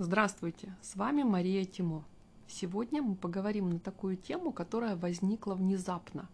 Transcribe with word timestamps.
Здравствуйте, 0.00 0.76
с 0.80 0.94
вами 0.94 1.24
Мария 1.24 1.64
Тимо. 1.64 2.04
Сегодня 2.46 3.02
мы 3.02 3.16
поговорим 3.16 3.68
на 3.68 3.80
такую 3.80 4.16
тему, 4.16 4.52
которая 4.52 4.94
возникла 4.94 5.54
внезапно. 5.54 6.28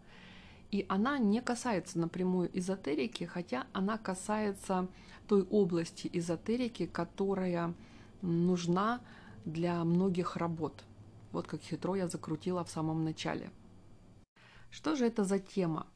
И 0.69 0.85
она 0.87 1.17
не 1.17 1.41
касается 1.41 1.97
напрямую 1.97 2.55
эзотерики, 2.55 3.23
хотя 3.23 3.65
она 3.73 3.97
касается 3.97 4.87
той 5.27 5.41
области 5.49 6.07
эзотерики, 6.13 6.85
которая 6.85 7.73
нужна 8.21 9.01
для 9.45 9.83
многих 9.83 10.35
работ. 10.35 10.83
Вот 11.31 11.47
как 11.47 11.63
хитро 11.63 11.95
я 11.95 12.07
закрутила 12.07 12.63
в 12.63 12.69
самом 12.69 13.03
начале. 13.03 13.49
Что 14.69 14.95
же 14.95 15.07
это 15.07 15.23
за 15.23 15.39
тема? 15.39 15.87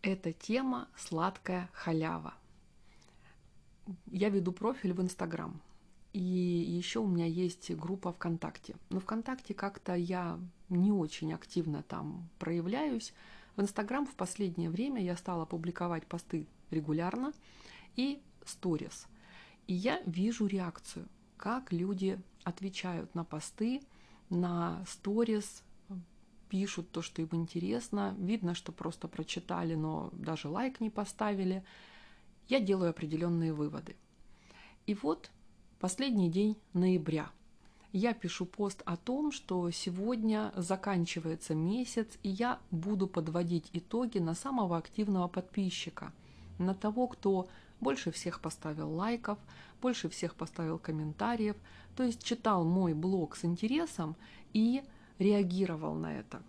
Это 0.00 0.32
тема 0.32 0.88
сладкая 0.96 1.68
халява. 1.74 2.32
Я 4.06 4.30
веду 4.30 4.52
профиль 4.52 4.94
в 4.94 5.02
Инстаграм. 5.02 5.60
И 6.18 6.20
еще 6.20 6.98
у 6.98 7.06
меня 7.06 7.26
есть 7.26 7.70
группа 7.76 8.12
ВКонтакте. 8.12 8.74
Но 8.90 8.98
ВКонтакте 8.98 9.54
как-то 9.54 9.94
я 9.94 10.40
не 10.68 10.90
очень 10.90 11.32
активно 11.32 11.84
там 11.84 12.28
проявляюсь. 12.40 13.14
В 13.54 13.60
Инстаграм 13.60 14.04
в 14.04 14.16
последнее 14.16 14.68
время 14.68 15.00
я 15.00 15.16
стала 15.16 15.44
публиковать 15.44 16.08
посты 16.08 16.48
регулярно 16.72 17.32
и 17.94 18.20
сторис. 18.44 19.06
И 19.68 19.74
я 19.74 20.02
вижу 20.06 20.48
реакцию, 20.48 21.06
как 21.36 21.72
люди 21.72 22.20
отвечают 22.42 23.14
на 23.14 23.22
посты, 23.22 23.80
на 24.28 24.84
сторис, 24.88 25.62
пишут 26.48 26.90
то, 26.90 27.00
что 27.00 27.22
им 27.22 27.28
интересно. 27.30 28.16
Видно, 28.18 28.56
что 28.56 28.72
просто 28.72 29.06
прочитали, 29.06 29.76
но 29.76 30.10
даже 30.14 30.48
лайк 30.48 30.80
не 30.80 30.90
поставили. 30.90 31.62
Я 32.48 32.58
делаю 32.58 32.90
определенные 32.90 33.52
выводы. 33.52 33.94
И 34.86 34.94
вот 34.94 35.30
Последний 35.80 36.28
день 36.28 36.56
ноября. 36.72 37.30
Я 37.92 38.12
пишу 38.12 38.46
пост 38.46 38.82
о 38.84 38.96
том, 38.96 39.30
что 39.30 39.70
сегодня 39.70 40.52
заканчивается 40.56 41.54
месяц, 41.54 42.18
и 42.24 42.30
я 42.30 42.58
буду 42.72 43.06
подводить 43.06 43.70
итоги 43.72 44.18
на 44.18 44.34
самого 44.34 44.76
активного 44.76 45.28
подписчика, 45.28 46.12
на 46.58 46.74
того, 46.74 47.06
кто 47.06 47.48
больше 47.78 48.10
всех 48.10 48.40
поставил 48.40 48.92
лайков, 48.92 49.38
больше 49.80 50.08
всех 50.08 50.34
поставил 50.34 50.80
комментариев, 50.80 51.54
то 51.94 52.02
есть 52.02 52.24
читал 52.24 52.64
мой 52.64 52.92
блог 52.92 53.36
с 53.36 53.44
интересом 53.44 54.16
и 54.52 54.82
реагировал 55.20 55.94
на 55.94 56.18
это. 56.18 56.42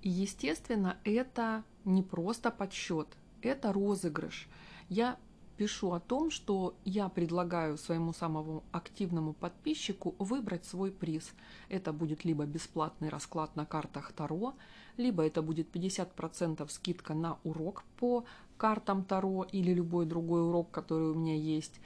И, 0.00 0.08
естественно, 0.08 0.96
это 1.04 1.64
не 1.84 2.02
просто 2.02 2.50
подсчет, 2.50 3.08
это 3.42 3.74
розыгрыш. 3.74 4.48
Я 4.88 5.18
пишу 5.62 5.92
о 5.92 6.00
том, 6.00 6.30
что 6.32 6.74
я 6.84 7.08
предлагаю 7.08 7.78
своему 7.78 8.12
самому 8.12 8.64
активному 8.72 9.32
подписчику 9.32 10.16
выбрать 10.18 10.64
свой 10.64 10.90
приз. 10.90 11.34
Это 11.68 11.92
будет 11.92 12.24
либо 12.24 12.46
бесплатный 12.46 13.08
расклад 13.08 13.54
на 13.54 13.64
картах 13.64 14.12
Таро, 14.12 14.54
либо 14.96 15.22
это 15.22 15.40
будет 15.40 15.76
50% 15.76 16.68
скидка 16.68 17.14
на 17.14 17.38
урок 17.44 17.84
по 17.96 18.24
картам 18.56 19.04
Таро 19.04 19.46
или 19.52 19.72
любой 19.72 20.04
другой 20.04 20.42
урок, 20.48 20.72
который 20.72 21.10
у 21.10 21.14
меня 21.14 21.36
есть, 21.36 21.80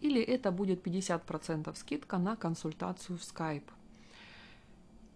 или 0.00 0.22
это 0.22 0.52
будет 0.52 0.86
50% 0.86 1.74
скидка 1.74 2.18
на 2.18 2.36
консультацию 2.36 3.18
в 3.18 3.22
Skype. 3.22 3.70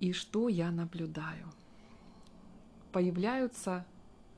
И 0.00 0.12
что 0.12 0.48
я 0.48 0.72
наблюдаю? 0.72 1.46
Появляются 2.90 3.84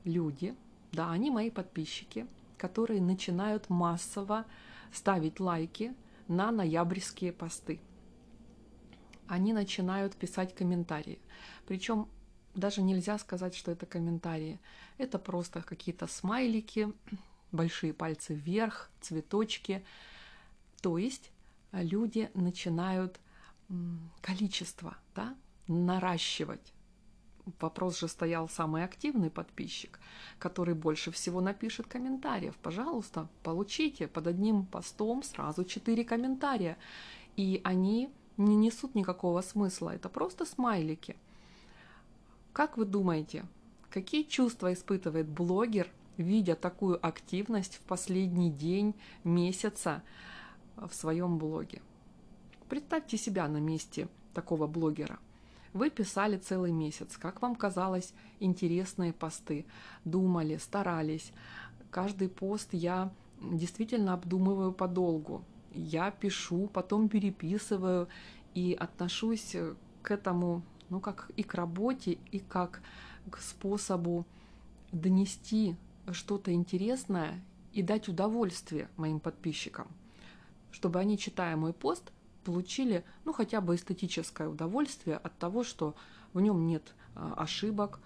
люди, 0.03 0.53
да, 0.91 1.09
они 1.09 1.31
мои 1.31 1.49
подписчики– 1.49 2.27
которые 2.63 3.01
начинают 3.01 3.69
массово 3.69 4.45
ставить 4.93 5.41
лайки 5.41 5.93
на 6.29 6.49
ноябрьские 6.49 7.33
посты. 7.33 7.81
Они 9.27 9.51
начинают 9.51 10.15
писать 10.15 10.55
комментарии. 10.55 11.19
Причем 11.67 12.07
даже 12.55 12.81
нельзя 12.81 13.17
сказать, 13.17 13.53
что 13.53 13.71
это 13.71 13.85
комментарии. 13.85 14.61
Это 14.97 15.19
просто 15.19 15.61
какие-то 15.61 16.07
смайлики, 16.07 16.93
большие 17.51 17.93
пальцы 17.93 18.33
вверх, 18.33 18.89
цветочки. 19.01 19.83
То 20.81 20.97
есть 20.97 21.31
люди 21.73 22.31
начинают 22.33 23.19
количество 24.21 24.95
да, 25.15 25.35
наращивать 25.67 26.72
вопрос 27.59 27.99
же 27.99 28.07
стоял 28.07 28.47
самый 28.49 28.83
активный 28.83 29.29
подписчик, 29.29 29.99
который 30.39 30.75
больше 30.75 31.11
всего 31.11 31.41
напишет 31.41 31.87
комментариев. 31.87 32.55
Пожалуйста, 32.61 33.27
получите 33.43 34.07
под 34.07 34.27
одним 34.27 34.65
постом 34.65 35.23
сразу 35.23 35.63
четыре 35.63 36.03
комментария. 36.03 36.77
И 37.35 37.61
они 37.63 38.11
не 38.37 38.55
несут 38.55 38.95
никакого 38.95 39.41
смысла, 39.41 39.91
это 39.91 40.09
просто 40.09 40.45
смайлики. 40.45 41.15
Как 42.51 42.77
вы 42.77 42.85
думаете, 42.85 43.45
какие 43.89 44.23
чувства 44.23 44.73
испытывает 44.73 45.27
блогер, 45.27 45.89
видя 46.17 46.55
такую 46.55 47.03
активность 47.05 47.75
в 47.75 47.81
последний 47.81 48.51
день 48.51 48.95
месяца 49.23 50.03
в 50.75 50.93
своем 50.93 51.37
блоге? 51.37 51.81
Представьте 52.69 53.17
себя 53.17 53.47
на 53.47 53.57
месте 53.57 54.07
такого 54.33 54.67
блогера– 54.67 55.19
вы 55.73 55.89
писали 55.89 56.37
целый 56.37 56.71
месяц, 56.71 57.17
как 57.17 57.41
вам 57.41 57.55
казалось, 57.55 58.13
интересные 58.39 59.11
посты, 59.11 59.65
думали, 60.05 60.57
старались. 60.57 61.31
Каждый 61.89 62.29
пост 62.29 62.69
я 62.71 63.11
действительно 63.41 64.13
обдумываю 64.13 64.71
подолгу. 64.71 65.43
Я 65.73 66.11
пишу, 66.11 66.67
потом 66.67 67.09
переписываю 67.09 68.07
и 68.53 68.77
отношусь 68.79 69.55
к 70.03 70.11
этому, 70.11 70.61
ну, 70.89 70.99
как 70.99 71.31
и 71.35 71.43
к 71.43 71.55
работе, 71.55 72.19
и 72.31 72.39
как 72.39 72.81
к 73.31 73.39
способу 73.39 74.25
донести 74.91 75.75
что-то 76.11 76.53
интересное 76.53 77.43
и 77.71 77.81
дать 77.81 78.07
удовольствие 78.07 78.89
моим 78.97 79.19
подписчикам, 79.19 79.87
чтобы 80.71 80.99
они, 80.99 81.17
читая 81.17 81.55
мой 81.55 81.73
пост, 81.73 82.11
получили 82.43 83.03
ну, 83.25 83.33
хотя 83.33 83.61
бы 83.61 83.75
эстетическое 83.75 84.47
удовольствие 84.47 85.17
от 85.17 85.37
того, 85.37 85.63
что 85.63 85.95
в 86.33 86.41
нем 86.41 86.65
нет 86.67 86.93
а, 87.15 87.33
ошибок, 87.37 87.99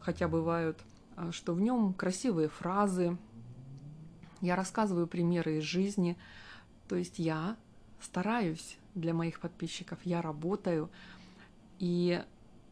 хотя 0.00 0.28
бывают, 0.28 0.78
а, 1.16 1.32
что 1.32 1.54
в 1.54 1.60
нем 1.60 1.94
красивые 1.94 2.48
фразы. 2.48 3.16
Я 4.40 4.56
рассказываю 4.56 5.06
примеры 5.06 5.58
из 5.58 5.64
жизни. 5.64 6.16
То 6.88 6.96
есть 6.96 7.18
я 7.18 7.56
стараюсь 8.00 8.78
для 8.94 9.14
моих 9.14 9.40
подписчиков, 9.40 9.98
я 10.04 10.20
работаю. 10.22 10.90
И 11.78 12.22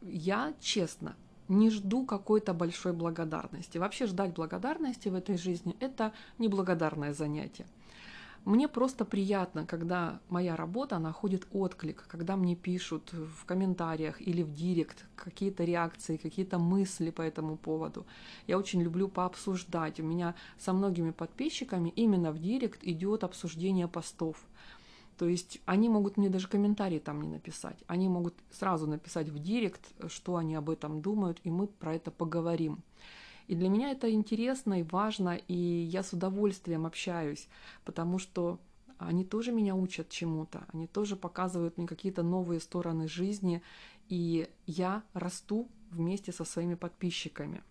я, 0.02 0.54
честно, 0.60 1.16
не 1.48 1.70
жду 1.70 2.04
какой-то 2.04 2.54
большой 2.54 2.92
благодарности. 2.92 3.78
Вообще 3.78 4.06
ждать 4.06 4.34
благодарности 4.34 5.08
в 5.08 5.14
этой 5.14 5.36
жизни– 5.36 5.76
это 5.80 6.12
неблагодарное 6.38 7.12
занятие. 7.12 7.66
Мне 8.44 8.66
просто 8.66 9.04
приятно, 9.04 9.66
когда 9.66 10.20
моя 10.28 10.56
работа 10.56 10.98
находит 10.98 11.46
отклик, 11.52 12.04
когда 12.08 12.34
мне 12.36 12.56
пишут 12.56 13.12
в 13.12 13.44
комментариях 13.44 14.20
или 14.20 14.42
в 14.42 14.52
директ 14.52 15.04
какие-то 15.14 15.62
реакции, 15.62 16.16
какие-то 16.16 16.58
мысли 16.58 17.10
по 17.10 17.22
этому 17.22 17.56
поводу. 17.56 18.04
Я 18.48 18.58
очень 18.58 18.82
люблю 18.82 19.08
пообсуждать. 19.08 20.00
У 20.00 20.02
меня 20.02 20.34
со 20.58 20.72
многими 20.72 21.12
подписчиками 21.12 21.90
именно 21.90 22.32
в 22.32 22.40
директ 22.40 22.82
идет 22.82 23.22
обсуждение 23.22 23.86
постов. 23.86 24.36
То 25.18 25.28
есть 25.28 25.60
они 25.64 25.88
могут 25.88 26.16
мне 26.16 26.28
даже 26.28 26.48
комментарии 26.48 26.98
там 26.98 27.22
не 27.22 27.28
написать. 27.28 27.78
Они 27.86 28.08
могут 28.08 28.34
сразу 28.50 28.88
написать 28.88 29.28
в 29.28 29.38
директ, 29.38 29.92
что 30.08 30.34
они 30.34 30.56
об 30.56 30.68
этом 30.68 31.00
думают, 31.00 31.38
и 31.44 31.50
мы 31.50 31.68
про 31.68 31.94
это 31.94 32.10
поговорим. 32.10 32.82
И 33.52 33.54
для 33.54 33.68
меня 33.68 33.90
это 33.90 34.10
интересно 34.10 34.80
и 34.80 34.82
важно, 34.82 35.36
и 35.36 35.54
я 35.54 36.02
с 36.02 36.14
удовольствием 36.14 36.86
общаюсь, 36.86 37.48
потому 37.84 38.18
что 38.18 38.58
они 38.96 39.26
тоже 39.26 39.52
меня 39.52 39.74
учат 39.74 40.08
чему-то, 40.08 40.64
они 40.72 40.86
тоже 40.86 41.16
показывают 41.16 41.76
мне 41.76 41.86
какие-то 41.86 42.22
новые 42.22 42.60
стороны 42.60 43.08
жизни, 43.08 43.60
и 44.08 44.48
я 44.64 45.02
расту 45.12 45.68
вместе 45.90 46.32
со 46.32 46.46
своими 46.46 46.76
подписчиками. 46.76 47.62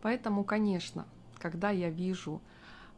Поэтому, 0.00 0.44
конечно, 0.44 1.06
когда 1.36 1.68
я 1.68 1.90
вижу 1.90 2.40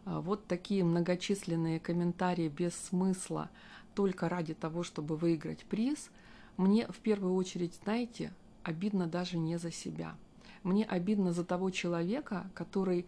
а, 0.04 0.20
вот 0.20 0.46
такие 0.46 0.84
многочисленные 0.84 1.80
комментарии 1.80 2.46
без 2.46 2.76
смысла 2.76 3.50
только 3.96 4.28
ради 4.28 4.54
того, 4.54 4.84
чтобы 4.84 5.16
выиграть 5.16 5.64
приз, 5.64 6.10
мне 6.56 6.86
в 6.86 6.98
первую 6.98 7.34
очередь, 7.34 7.74
знаете, 7.82 8.32
обидно 8.62 9.08
даже 9.08 9.36
не 9.36 9.58
за 9.58 9.72
себя– 9.72 10.16
мне 10.68 10.84
обидно 10.84 11.32
за 11.32 11.44
того 11.44 11.70
человека, 11.70 12.50
который 12.54 13.06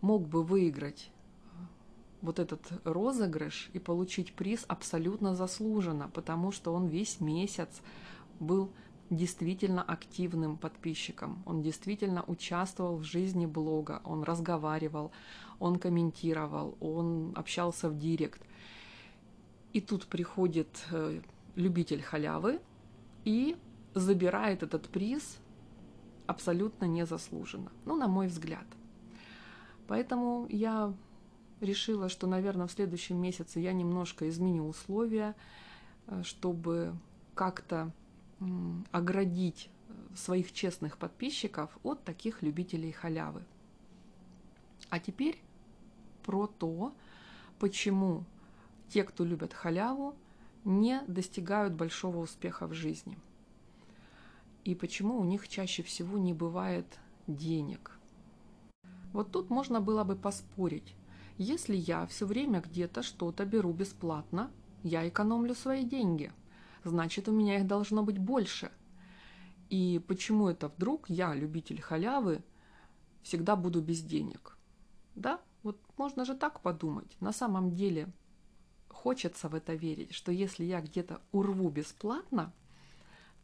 мог 0.00 0.28
бы 0.28 0.42
выиграть 0.42 1.10
э, 1.10 1.56
вот 2.22 2.38
этот 2.38 2.60
розыгрыш 2.84 3.70
и 3.72 3.78
получить 3.78 4.34
приз 4.34 4.64
абсолютно 4.68 5.34
заслуженно, 5.34 6.08
потому 6.12 6.52
что 6.52 6.74
он 6.74 6.86
весь 6.86 7.20
месяц 7.20 7.80
был 8.38 8.70
действительно 9.08 9.82
активным 9.82 10.56
подписчиком. 10.56 11.42
Он 11.44 11.62
действительно 11.62 12.22
участвовал 12.26 12.96
в 12.96 13.02
жизни 13.02 13.46
блога, 13.46 14.00
он 14.04 14.22
разговаривал, 14.22 15.10
он 15.58 15.78
комментировал, 15.78 16.76
он 16.80 17.32
общался 17.34 17.88
в 17.88 17.98
директ. 17.98 18.42
И 19.72 19.80
тут 19.80 20.06
приходит 20.06 20.68
э, 20.92 21.20
любитель 21.56 22.02
халявы 22.02 22.60
и 23.24 23.56
забирает 23.94 24.62
этот 24.62 24.88
приз 24.88 25.38
абсолютно 26.30 26.84
незаслуженно. 26.84 27.72
Ну, 27.84 27.96
на 27.96 28.06
мой 28.06 28.28
взгляд. 28.28 28.66
Поэтому 29.88 30.46
я 30.48 30.94
решила, 31.60 32.08
что, 32.08 32.26
наверное, 32.26 32.68
в 32.68 32.72
следующем 32.72 33.20
месяце 33.20 33.58
я 33.58 33.72
немножко 33.72 34.28
изменю 34.28 34.68
условия, 34.68 35.34
э, 36.06 36.22
чтобы 36.22 36.94
как-то 37.34 37.92
оградить 38.92 39.68
э, 39.68 40.16
своих 40.16 40.52
честных 40.52 40.98
подписчиков 40.98 41.76
от 41.82 42.04
таких 42.04 42.42
любителей 42.42 42.92
халявы. 42.92 43.42
А 44.88 45.00
теперь 45.00 45.42
про 46.22 46.46
то, 46.46 46.94
почему 47.58 48.24
те, 48.88 49.02
кто 49.02 49.24
любят 49.24 49.52
халяву, 49.52 50.14
не 50.64 51.02
достигают 51.08 51.74
большого 51.74 52.18
успеха 52.18 52.66
в 52.68 52.72
жизни. 52.72 53.18
И 54.70 54.74
почему 54.76 55.18
у 55.18 55.24
них 55.24 55.48
чаще 55.48 55.82
всего 55.82 56.16
не 56.16 56.32
бывает 56.32 57.00
денег. 57.26 57.98
Вот 59.12 59.32
тут 59.32 59.50
можно 59.50 59.80
было 59.80 60.04
бы 60.04 60.14
поспорить. 60.14 60.94
Если 61.38 61.74
я 61.74 62.06
все 62.06 62.24
время 62.24 62.60
где-то 62.60 63.02
что-то 63.02 63.44
беру 63.44 63.72
бесплатно, 63.72 64.48
я 64.84 65.08
экономлю 65.08 65.56
свои 65.56 65.82
деньги. 65.82 66.32
Значит, 66.84 67.28
у 67.28 67.32
меня 67.32 67.58
их 67.58 67.66
должно 67.66 68.04
быть 68.04 68.18
больше. 68.18 68.70
И 69.70 70.00
почему 70.06 70.48
это 70.48 70.68
вдруг 70.68 71.10
я, 71.10 71.34
любитель 71.34 71.80
халявы, 71.80 72.40
всегда 73.24 73.56
буду 73.56 73.82
без 73.82 74.00
денег? 74.02 74.56
Да, 75.16 75.40
вот 75.64 75.80
можно 75.96 76.24
же 76.24 76.36
так 76.36 76.60
подумать. 76.60 77.16
На 77.18 77.32
самом 77.32 77.74
деле 77.74 78.06
хочется 78.88 79.48
в 79.48 79.56
это 79.56 79.74
верить, 79.74 80.14
что 80.14 80.30
если 80.30 80.62
я 80.62 80.80
где-то 80.80 81.20
урву 81.32 81.70
бесплатно, 81.70 82.52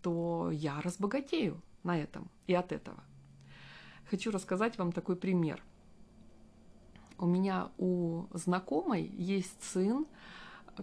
то 0.07 0.53
я 0.53 0.81
разбогатею 0.83 1.61
на 1.83 1.99
этом 1.99 2.31
и 2.47 2.55
от 2.55 2.71
этого. 2.71 3.03
Хочу 4.09 4.31
рассказать 4.31 4.79
вам 4.79 4.93
такой 4.93 5.17
пример. 5.17 5.61
У 7.19 7.27
меня 7.27 7.73
у 7.77 8.27
знакомой 8.33 9.03
есть 9.19 9.61
сын, 9.65 10.07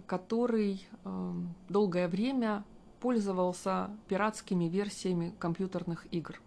который 0.04 0.86
э, 1.04 1.32
долгое 1.70 2.06
время 2.06 2.64
пользовался 3.00 3.96
пиратскими 4.08 4.64
версиями 4.64 5.32
компьютерных 5.38 6.06
игр. 6.12 6.38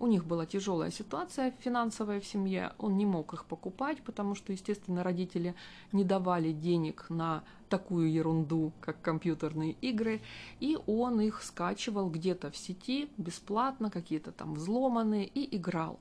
У 0.00 0.06
них 0.06 0.24
была 0.24 0.46
тяжелая 0.46 0.90
ситуация 0.90 1.52
финансовая 1.60 2.20
в 2.20 2.24
семье, 2.24 2.72
он 2.78 2.96
не 2.96 3.04
мог 3.04 3.34
их 3.34 3.44
покупать, 3.44 4.00
потому 4.00 4.34
что, 4.34 4.50
естественно, 4.50 5.04
родители 5.04 5.54
не 5.92 6.04
давали 6.04 6.52
денег 6.52 7.04
на 7.10 7.44
такую 7.68 8.10
ерунду, 8.10 8.72
как 8.80 9.02
компьютерные 9.02 9.72
игры, 9.82 10.22
и 10.58 10.78
он 10.86 11.20
их 11.20 11.42
скачивал 11.42 12.08
где-то 12.08 12.50
в 12.50 12.56
сети 12.56 13.10
бесплатно, 13.18 13.90
какие-то 13.90 14.32
там 14.32 14.54
взломанные, 14.54 15.26
и 15.26 15.54
играл. 15.54 16.00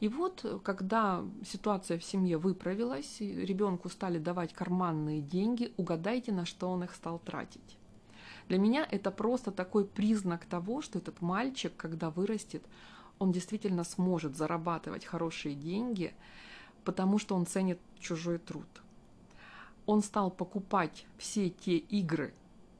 И 0.00 0.08
вот, 0.08 0.44
когда 0.64 1.24
ситуация 1.46 2.00
в 2.00 2.04
семье 2.04 2.36
выправилась, 2.36 3.20
ребенку 3.20 3.90
стали 3.90 4.18
давать 4.18 4.52
карманные 4.52 5.20
деньги, 5.20 5.72
угадайте, 5.76 6.32
на 6.32 6.46
что 6.46 6.68
он 6.68 6.82
их 6.82 6.92
стал 6.96 7.20
тратить. 7.20 7.76
Для 8.48 8.58
меня 8.58 8.84
это 8.90 9.12
просто 9.12 9.52
такой 9.52 9.84
признак 9.84 10.46
того, 10.46 10.82
что 10.82 10.98
этот 10.98 11.20
мальчик, 11.20 11.72
когда 11.76 12.10
вырастет, 12.10 12.64
он 13.20 13.32
действительно 13.32 13.84
сможет 13.84 14.34
зарабатывать 14.34 15.04
хорошие 15.04 15.54
деньги, 15.54 16.14
потому 16.84 17.18
что 17.18 17.36
он 17.36 17.46
ценит 17.46 17.78
чужой 18.00 18.38
труд. 18.38 18.66
Он 19.86 20.02
стал 20.02 20.30
покупать 20.30 21.06
все 21.18 21.50
те 21.50 21.76
игры, 21.76 22.32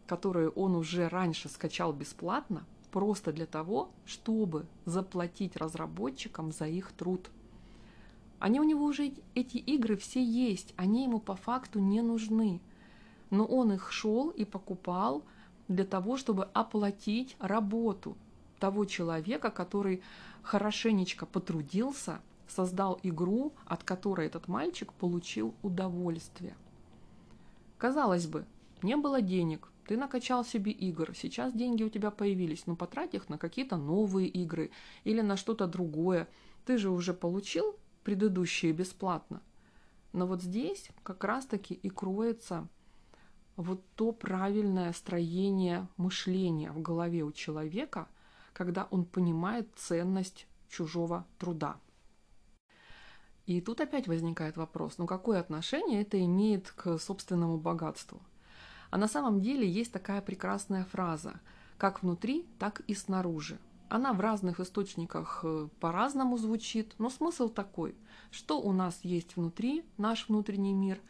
которые 0.07 0.49
он 0.49 0.75
уже 0.75 1.09
раньше 1.09 1.49
скачал 1.49 1.93
бесплатно, 1.93 2.65
просто 2.91 3.33
для 3.33 3.47
того, 3.47 3.91
чтобы 4.07 4.67
заплатить 4.87 5.57
разработчикам 5.57 6.53
за 6.53 6.67
их 6.67 6.91
труд. 6.93 7.31
Они 8.39 8.59
у 8.59 8.65
него 8.65 8.87
уже 8.87 9.13
эти 9.35 9.59
игры 9.59 9.97
все 9.99 10.25
есть, 10.25 10.73
они 10.77 11.05
ему 11.05 11.21
по 11.21 11.37
факту 11.37 11.79
не 11.79 12.01
нужны. 12.01 12.61
Но 13.29 13.45
он 13.45 13.73
их 13.73 13.93
шел 13.93 14.31
и 14.31 14.47
покупал 14.47 15.23
для 15.69 15.85
того, 15.85 16.17
чтобы 16.17 16.49
оплатить 16.55 17.37
работу 17.39 18.17
того 18.61 18.85
человека, 18.85 19.51
который 19.51 20.03
хорошенечко 20.43 21.27
потрудился, 21.27 22.21
создал 22.49 22.99
игру, 23.03 23.53
от 23.67 23.85
которой 23.85 24.27
этот 24.27 24.49
мальчик 24.49 24.93
получил 24.93 25.55
удовольствие. 25.63 26.57
Казалось 27.79 28.27
бы, 28.27 28.45
не 28.83 28.97
было 28.97 29.23
денег, 29.23 29.69
ты 29.87 29.97
накачал 29.97 30.45
себе 30.45 30.71
игр, 30.71 31.15
сейчас 31.15 31.53
деньги 31.53 31.83
у 31.83 31.89
тебя 31.89 32.11
появились, 32.11 32.67
но 32.67 32.77
потрать 32.77 33.15
их 33.15 33.29
на 33.29 33.39
какие-то 33.39 33.77
новые 33.77 34.29
игры 34.29 34.71
или 35.05 35.21
на 35.21 35.37
что-то 35.37 35.67
другое. 35.67 36.29
Ты 36.65 36.79
же 36.79 36.91
уже 36.91 37.15
получил 37.15 37.77
предыдущие 38.05 38.73
бесплатно. 38.73 39.43
Но 40.13 40.27
вот 40.27 40.43
здесь 40.43 40.91
как 41.03 41.25
раз-таки 41.25 41.75
и 41.75 41.89
кроется 41.89 42.69
вот 43.57 43.83
то 43.95 44.13
правильное 44.13 44.93
строение 44.93 45.89
мышления 45.97 46.73
в 46.73 46.81
голове 46.81 47.23
у 47.23 47.33
человека– 47.33 48.09
когда 48.52 48.87
он 48.91 49.05
понимает 49.05 49.69
ценность 49.76 50.47
чужого 50.69 51.26
труда. 51.38 51.76
И 53.47 53.61
тут 53.61 53.81
опять 53.81 54.06
возникает 54.06 54.56
вопрос, 54.56 54.99
ну 54.99 55.06
какое 55.06 55.41
отношение 55.41 56.02
это 56.02 56.25
имеет 56.25 56.70
к 56.70 56.99
собственному 56.99 57.58
богатству? 57.58 58.20
А 58.91 58.99
на 58.99 59.08
самом 59.08 59.41
деле 59.41 59.69
есть 59.69 59.93
такая 59.93 60.20
прекрасная 60.20 60.85
фраза, 60.85 61.41
как 61.79 62.02
внутри, 62.02 62.47
так 62.58 62.81
и 62.81 62.94
снаружи. 62.94 63.58
Она 63.88 64.12
в 64.12 64.20
разных 64.20 64.61
источниках 64.61 65.41
э, 65.43 65.69
по-разному 65.81 66.37
звучит, 66.38 66.94
но 66.99 67.11
смысл 67.11 67.49
такой, 67.49 67.97
что 68.31 68.61
у 68.61 68.73
нас 68.73 69.00
есть 69.02 69.37
внутри, 69.37 69.85
наш 69.97 70.29
внутренний 70.29 70.75
мир, 70.75 71.00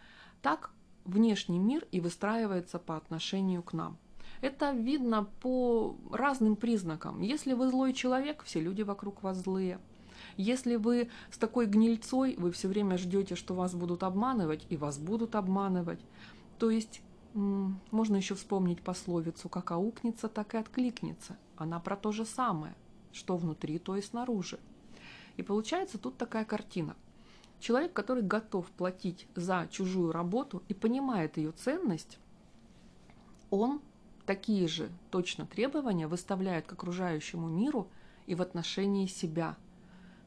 так 0.41 0.71
внешний 1.05 1.59
мир 1.59 1.87
и 1.93 2.01
выстраивается 2.01 2.79
по 2.79 2.97
отношению 2.97 3.63
к 3.63 3.75
нам– 3.75 3.99
это 4.41 4.73
видно 4.73 5.25
по 5.41 5.97
разным 6.11 6.57
признакам. 6.57 7.21
Если 7.21 7.53
вы 7.53 7.69
злой 7.69 7.93
человек, 7.93 8.43
все 8.45 8.61
люди 8.61 8.83
вокруг 8.83 9.23
вас 9.23 9.39
злые. 9.39 9.79
Если 10.37 10.77
вы 10.77 11.11
с 11.31 11.39
такой 11.39 11.67
гнильцой, 11.67 12.37
вы 12.37 12.51
все 12.53 12.69
время 12.69 12.99
ждете, 12.99 13.35
что 13.35 13.55
вас 13.55 13.75
будут 13.75 14.03
обманывать, 14.03 14.67
и 14.71 14.77
вас 14.77 14.99
будут 14.99 15.35
обманывать. 15.35 16.01
То 16.59 16.71
есть 16.71 17.03
можно 17.35 18.17
еще 18.17 18.35
вспомнить 18.35 18.83
пословицу 18.83 19.49
«как 19.49 19.71
аукнется, 19.71 20.29
так 20.29 20.55
и 20.55 20.59
откликнется». 20.59 21.37
Она 21.57 21.79
про 21.79 21.97
то 21.97 22.13
же 22.13 22.25
самое, 22.25 22.75
что 23.13 23.37
внутри, 23.37 23.79
то 23.79 23.97
и 23.97 24.03
снаружи. 24.03 24.59
И 25.37 25.43
получается 25.43 25.99
тут 25.99 26.17
такая 26.17 26.45
картина. 26.45 26.97
Человек, 27.61 27.93
который 27.93 28.23
готов 28.23 28.67
платить 28.71 29.29
за 29.35 29.69
чужую 29.71 30.13
работу 30.13 30.63
и 30.69 30.75
понимает 30.75 31.37
ее 31.37 31.53
ценность, 31.53 32.19
он 33.51 33.81
такие 34.31 34.69
же 34.69 34.91
точно 35.11 35.45
требования 35.45 36.07
выставляет 36.07 36.65
к 36.65 36.73
окружающему 36.75 37.49
миру 37.49 37.89
и 38.27 38.37
в 38.37 38.43
отношении 38.43 39.07
себя. 39.07 39.57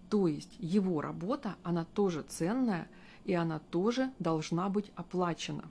То 0.09 0.27
есть 0.27 0.57
его 0.59 0.99
работа, 0.99 1.55
она 1.63 1.85
тоже 1.85 2.23
ценная, 2.23 2.89
и 3.23 3.33
она 3.33 3.59
тоже 3.59 4.11
должна 4.19 4.67
быть 4.67 4.91
оплачена. 4.97 5.63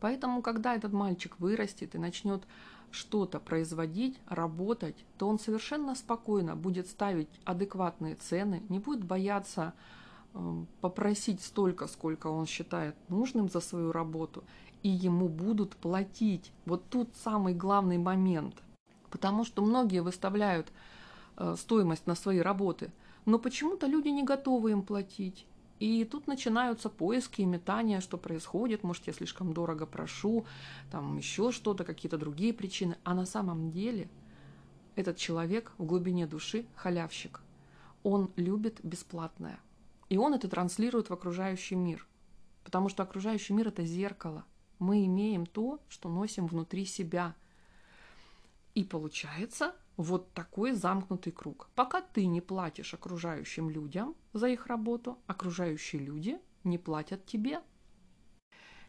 Поэтому, 0.00 0.42
когда 0.42 0.74
этот 0.74 0.92
мальчик 0.92 1.38
вырастет 1.38 1.94
и 1.94 1.98
начнет 1.98 2.42
что-то 2.90 3.38
производить, 3.38 4.18
работать, 4.26 4.96
то 5.16 5.28
он 5.28 5.38
совершенно 5.38 5.94
спокойно 5.94 6.56
будет 6.56 6.88
ставить 6.88 7.28
адекватные 7.44 8.16
цены, 8.16 8.64
не 8.68 8.80
будет 8.80 9.04
бояться 9.04 9.72
э, 10.34 10.64
попросить 10.80 11.44
столько, 11.44 11.86
сколько 11.86 12.26
он 12.26 12.46
считает 12.46 12.96
нужным 13.08 13.48
за 13.48 13.60
свою 13.60 13.92
работу, 13.92 14.42
и 14.86 14.88
ему 14.88 15.28
будут 15.28 15.74
платить. 15.74 16.52
Вот 16.64 16.88
тут 16.88 17.08
самый 17.16 17.54
главный 17.54 17.98
момент. 17.98 18.54
Потому 19.10 19.44
что 19.44 19.60
многие 19.62 20.00
выставляют 20.00 20.68
э, 21.36 21.56
стоимость 21.58 22.06
на 22.06 22.14
свои 22.14 22.38
работы, 22.38 22.92
но 23.24 23.40
почему-то 23.40 23.88
люди 23.88 24.10
не 24.10 24.22
готовы 24.22 24.70
им 24.70 24.82
платить. 24.82 25.44
И 25.80 26.04
тут 26.04 26.28
начинаются 26.28 26.88
поиски 26.88 27.40
и 27.40 27.46
метания, 27.46 28.00
что 28.00 28.16
происходит, 28.16 28.84
может, 28.84 29.08
я 29.08 29.12
слишком 29.12 29.52
дорого 29.52 29.86
прошу, 29.86 30.46
там 30.92 31.16
еще 31.16 31.50
что-то, 31.50 31.82
какие-то 31.82 32.16
другие 32.16 32.54
причины. 32.54 32.96
А 33.02 33.14
на 33.14 33.26
самом 33.26 33.72
деле 33.72 34.08
этот 34.94 35.16
человек 35.16 35.72
в 35.78 35.84
глубине 35.84 36.28
души 36.28 36.64
халявщик. 36.76 37.40
Он 38.04 38.30
любит 38.36 38.78
бесплатное. 38.84 39.58
И 40.10 40.16
он 40.16 40.32
это 40.32 40.46
транслирует 40.46 41.10
в 41.10 41.12
окружающий 41.12 41.74
мир. 41.74 42.06
Потому 42.62 42.88
что 42.88 43.02
окружающий 43.02 43.52
мир– 43.52 43.66
это 43.74 43.84
зеркало– 43.84 44.44
мы 44.78 45.04
имеем 45.06 45.46
то, 45.46 45.80
что 45.88 46.08
носим 46.08 46.46
внутри 46.46 46.84
себя. 46.84 47.34
И 48.74 48.84
получается 48.84 49.74
вот 49.96 50.32
такой 50.32 50.72
замкнутый 50.72 51.32
круг. 51.32 51.68
Пока 51.74 52.00
ты 52.00 52.26
не 52.26 52.40
платишь 52.40 52.94
окружающим 52.94 53.70
людям 53.70 54.14
за 54.32 54.48
их 54.48 54.66
работу, 54.66 55.18
окружающие 55.26 56.02
люди 56.02 56.38
не 56.64 56.78
платят 56.78 57.24
тебе. 57.24 57.60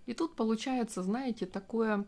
И 0.05 0.13
тут 0.13 0.35
получается, 0.35 1.03
знаете, 1.03 1.45
такое 1.45 2.05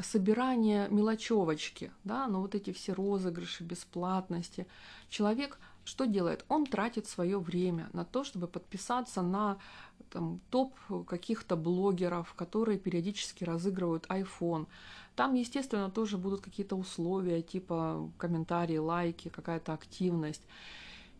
собирание 0.00 0.88
мелочевочки, 0.88 1.90
да, 2.04 2.28
ну 2.28 2.40
вот 2.40 2.54
эти 2.54 2.72
все 2.72 2.92
розыгрыши, 2.92 3.64
бесплатности. 3.64 4.68
Человек 5.08 5.58
что 5.88 6.04
делает? 6.04 6.44
Он 6.48 6.66
тратит 6.66 7.06
свое 7.06 7.38
время 7.38 7.88
на 7.94 8.04
то, 8.04 8.22
чтобы 8.22 8.46
подписаться 8.46 9.22
на 9.22 9.58
там, 10.10 10.40
топ 10.50 10.74
каких-то 11.06 11.56
блогеров, 11.56 12.34
которые 12.34 12.78
периодически 12.78 13.44
разыгрывают 13.44 14.06
iPhone. 14.06 14.66
Там, 15.16 15.34
естественно, 15.34 15.90
тоже 15.90 16.18
будут 16.18 16.40
какие-то 16.40 16.76
условия, 16.76 17.42
типа 17.42 18.10
комментарии, 18.18 18.78
лайки, 18.78 19.28
какая-то 19.28 19.72
активность. 19.72 20.42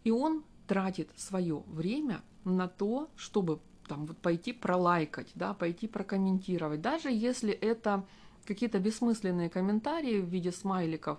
И 0.04 0.10
он 0.10 0.44
тратит 0.66 1.10
свое 1.16 1.62
время 1.66 2.22
на 2.44 2.68
то, 2.68 3.08
чтобы 3.16 3.60
там 3.88 4.06
вот 4.06 4.18
пойти 4.18 4.52
пролайкать, 4.52 5.30
да, 5.34 5.54
пойти 5.54 5.88
прокомментировать. 5.88 6.80
Даже 6.80 7.10
если 7.10 7.52
это 7.52 8.04
какие-то 8.44 8.78
бессмысленные 8.78 9.50
комментарии 9.50 10.20
в 10.20 10.26
виде 10.26 10.52
смайликов, 10.52 11.18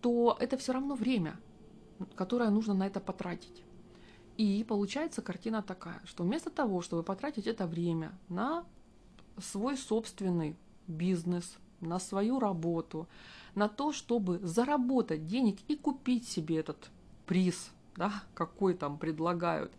то 0.00 0.36
это 0.38 0.56
все 0.56 0.72
равно 0.72 0.94
время, 0.94 1.38
которое 2.14 2.50
нужно 2.50 2.74
на 2.74 2.86
это 2.86 3.00
потратить. 3.00 3.62
И 4.36 4.64
получается 4.68 5.22
картина 5.22 5.62
такая, 5.62 6.00
что 6.04 6.24
вместо 6.24 6.50
того, 6.50 6.82
чтобы 6.82 7.02
потратить 7.02 7.46
это 7.46 7.66
время 7.66 8.12
на 8.28 8.64
свой 9.38 9.76
собственный 9.76 10.56
бизнес, 10.86 11.56
на 11.80 11.98
свою 11.98 12.38
работу, 12.38 13.06
на 13.54 13.68
то, 13.68 13.92
чтобы 13.92 14.38
заработать 14.40 15.26
денег 15.26 15.58
и 15.68 15.76
купить 15.76 16.28
себе 16.28 16.58
этот 16.58 16.90
приз, 17.26 17.70
да, 17.96 18.12
какой 18.34 18.74
там 18.74 18.98
предлагают, 18.98 19.72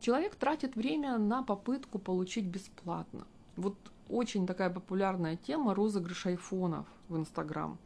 человек 0.00 0.36
тратит 0.36 0.76
время 0.76 1.18
на 1.18 1.42
попытку 1.42 1.98
получить 1.98 2.44
бесплатно. 2.44 3.26
Вот 3.56 3.74
очень 4.08 4.46
такая 4.46 4.70
популярная 4.70 5.36
тема 5.36 5.74
розыгрыш 5.74 6.26
айфонов 6.26 6.86
в 7.08 7.16
Инстаграм. 7.16 7.76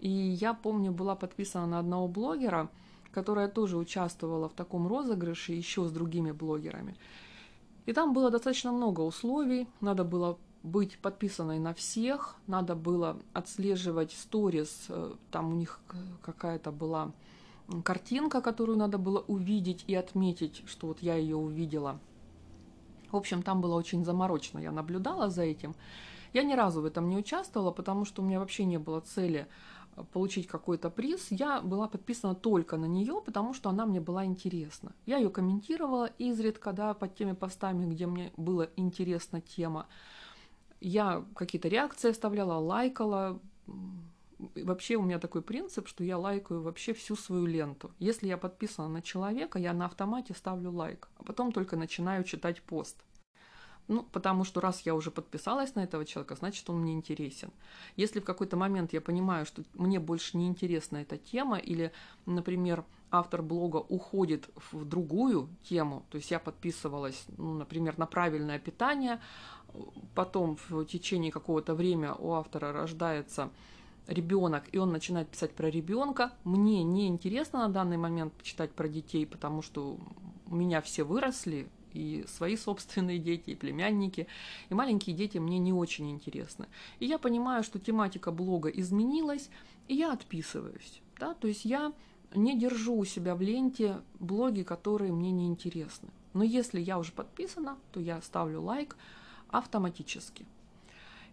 И 0.00 0.08
я 0.08 0.54
помню, 0.54 0.92
была 0.92 1.14
подписана 1.16 1.66
на 1.66 1.78
одного 1.80 2.08
блогера, 2.08 2.70
которая 3.12 3.48
тоже 3.48 3.76
участвовала 3.76 4.48
в 4.48 4.52
таком 4.52 4.86
розыгрыше 4.86 5.52
еще 5.52 5.86
с 5.86 5.90
другими 5.92 6.32
блогерами. 6.32 6.96
И 7.86 7.92
там 7.92 8.12
было 8.12 8.30
достаточно 8.30 8.72
много 8.72 9.00
условий. 9.00 9.66
Надо 9.80 10.04
было 10.04 10.38
быть 10.62 10.98
подписанной 10.98 11.58
на 11.58 11.72
всех, 11.72 12.36
надо 12.46 12.74
было 12.74 13.16
отслеживать 13.32 14.12
сторис, 14.12 14.86
э, 14.88 15.14
там 15.30 15.52
у 15.52 15.54
них 15.54 15.80
какая-то 16.22 16.72
была 16.72 17.12
картинка, 17.84 18.40
которую 18.40 18.76
надо 18.76 18.98
было 18.98 19.20
увидеть 19.28 19.84
и 19.86 19.94
отметить, 19.94 20.62
что 20.66 20.88
вот 20.88 21.00
я 21.00 21.14
ее 21.14 21.36
увидела– 21.36 21.98
в 23.10 23.16
общем, 23.16 23.42
там 23.42 23.60
было 23.60 23.74
очень 23.74 24.04
заморочно, 24.04 24.58
я 24.58 24.70
наблюдала 24.70 25.30
за 25.30 25.42
этим. 25.42 25.74
Я 26.34 26.42
ни 26.42 26.52
разу 26.52 26.82
в 26.82 26.84
этом 26.84 27.08
не 27.08 27.16
участвовала, 27.16 27.70
потому 27.70 28.04
что 28.04 28.22
у 28.22 28.24
меня 28.24 28.38
вообще 28.38 28.64
не 28.64 28.78
было 28.78 29.00
цели 29.00 29.46
получить 30.12 30.46
какой-то 30.46 30.90
приз. 30.90 31.28
Я 31.30 31.60
была 31.60 31.88
подписана 31.88 32.34
только 32.34 32.76
на 32.76 32.86
нее, 32.86 33.22
потому 33.24 33.54
что 33.54 33.70
она 33.70 33.86
мне 33.86 34.00
была 34.00 34.24
интересна. 34.24 34.92
Я 35.06 35.18
ее 35.18 35.30
комментировала 35.30 36.06
изредка, 36.18 36.72
да, 36.72 36.94
под 36.94 37.14
теми 37.14 37.32
постами, 37.32 37.86
где 37.86 38.06
мне 38.06 38.32
была 38.36 38.68
интересна 38.76 39.40
тема. 39.40 39.86
Я 40.80 41.24
какие-то 41.34 41.68
реакции 41.68 42.10
оставляла, 42.10 42.58
лайкала, 42.58 43.40
вообще 44.38 44.96
у 44.96 45.02
меня 45.02 45.18
такой 45.18 45.42
принцип, 45.42 45.88
что 45.88 46.04
я 46.04 46.18
лайкаю 46.18 46.62
вообще 46.62 46.92
всю 46.92 47.16
свою 47.16 47.46
ленту. 47.46 47.90
Если 47.98 48.28
я 48.28 48.38
подписана 48.38 48.88
на 48.88 49.02
человека, 49.02 49.58
я 49.58 49.72
на 49.72 49.86
автомате 49.86 50.34
ставлю 50.34 50.70
лайк, 50.70 51.08
а 51.16 51.24
потом 51.24 51.52
только 51.52 51.76
начинаю 51.76 52.24
читать 52.24 52.62
пост. 52.62 53.04
Ну, 53.88 54.02
потому 54.12 54.44
что 54.44 54.60
раз 54.60 54.82
я 54.82 54.94
уже 54.94 55.10
подписалась 55.10 55.74
на 55.74 55.80
этого 55.80 56.04
человека, 56.04 56.36
значит, 56.36 56.68
он 56.68 56.80
мне 56.80 56.92
интересен. 56.92 57.50
Если 57.96 58.20
в 58.20 58.24
какой-то 58.24 58.56
момент 58.56 58.92
я 58.92 59.00
понимаю, 59.00 59.46
что 59.46 59.62
мне 59.74 59.98
больше 59.98 60.36
не 60.36 60.46
интересна 60.46 60.98
эта 60.98 61.16
тема, 61.16 61.56
или, 61.56 61.90
например, 62.26 62.84
автор 63.10 63.42
блога 63.42 63.78
уходит 63.78 64.50
в 64.72 64.84
другую 64.84 65.48
тему, 65.62 66.04
то 66.10 66.18
есть 66.18 66.30
я 66.30 66.38
подписывалась, 66.38 67.24
ну, 67.38 67.54
например, 67.54 67.98
на 67.98 68.04
правильное 68.04 68.58
питание, 68.58 69.20
потом 70.14 70.58
в 70.68 70.84
течение 70.84 71.32
какого-то 71.32 71.74
времени 71.74 72.10
у 72.18 72.32
автора 72.32 72.72
рождается 72.72 73.50
ребенок, 74.06 74.64
и 74.72 74.78
он 74.78 74.92
начинает 74.92 75.28
писать 75.28 75.54
про 75.54 75.70
ребенка. 75.70 76.32
Мне 76.44 76.82
не 76.82 77.06
интересно 77.06 77.66
на 77.66 77.72
данный 77.72 77.96
момент 77.96 78.34
читать 78.42 78.72
про 78.72 78.88
детей, 78.88 79.26
потому 79.26 79.62
что 79.62 79.98
у 80.46 80.54
меня 80.54 80.80
все 80.80 81.04
выросли, 81.04 81.68
и 81.98 82.26
свои 82.28 82.56
собственные 82.56 83.18
дети, 83.18 83.50
и 83.50 83.54
племянники, 83.54 84.26
и 84.70 84.74
маленькие 84.74 85.16
дети 85.16 85.38
мне 85.38 85.58
не 85.58 85.72
очень 85.72 86.10
интересны. 86.10 86.66
И 87.00 87.06
я 87.06 87.18
понимаю, 87.18 87.62
что 87.64 87.78
тематика 87.78 88.30
блога 88.30 88.68
изменилась, 88.68 89.50
и 89.88 89.94
я 89.94 90.12
отписываюсь. 90.12 91.02
Да? 91.18 91.34
То 91.34 91.48
есть 91.48 91.64
я 91.64 91.92
не 92.34 92.58
держу 92.58 92.96
у 92.96 93.04
себя 93.04 93.34
в 93.34 93.40
ленте 93.40 94.00
блоги, 94.20 94.62
которые 94.62 95.12
мне 95.12 95.32
не 95.32 95.46
интересны. 95.46 96.08
Но 96.34 96.44
если 96.44 96.80
я 96.80 96.98
уже 96.98 97.12
подписана, 97.12 97.76
то 97.92 98.00
я 98.00 98.22
ставлю 98.22 98.62
лайк 98.62 98.96
автоматически. 99.48 100.46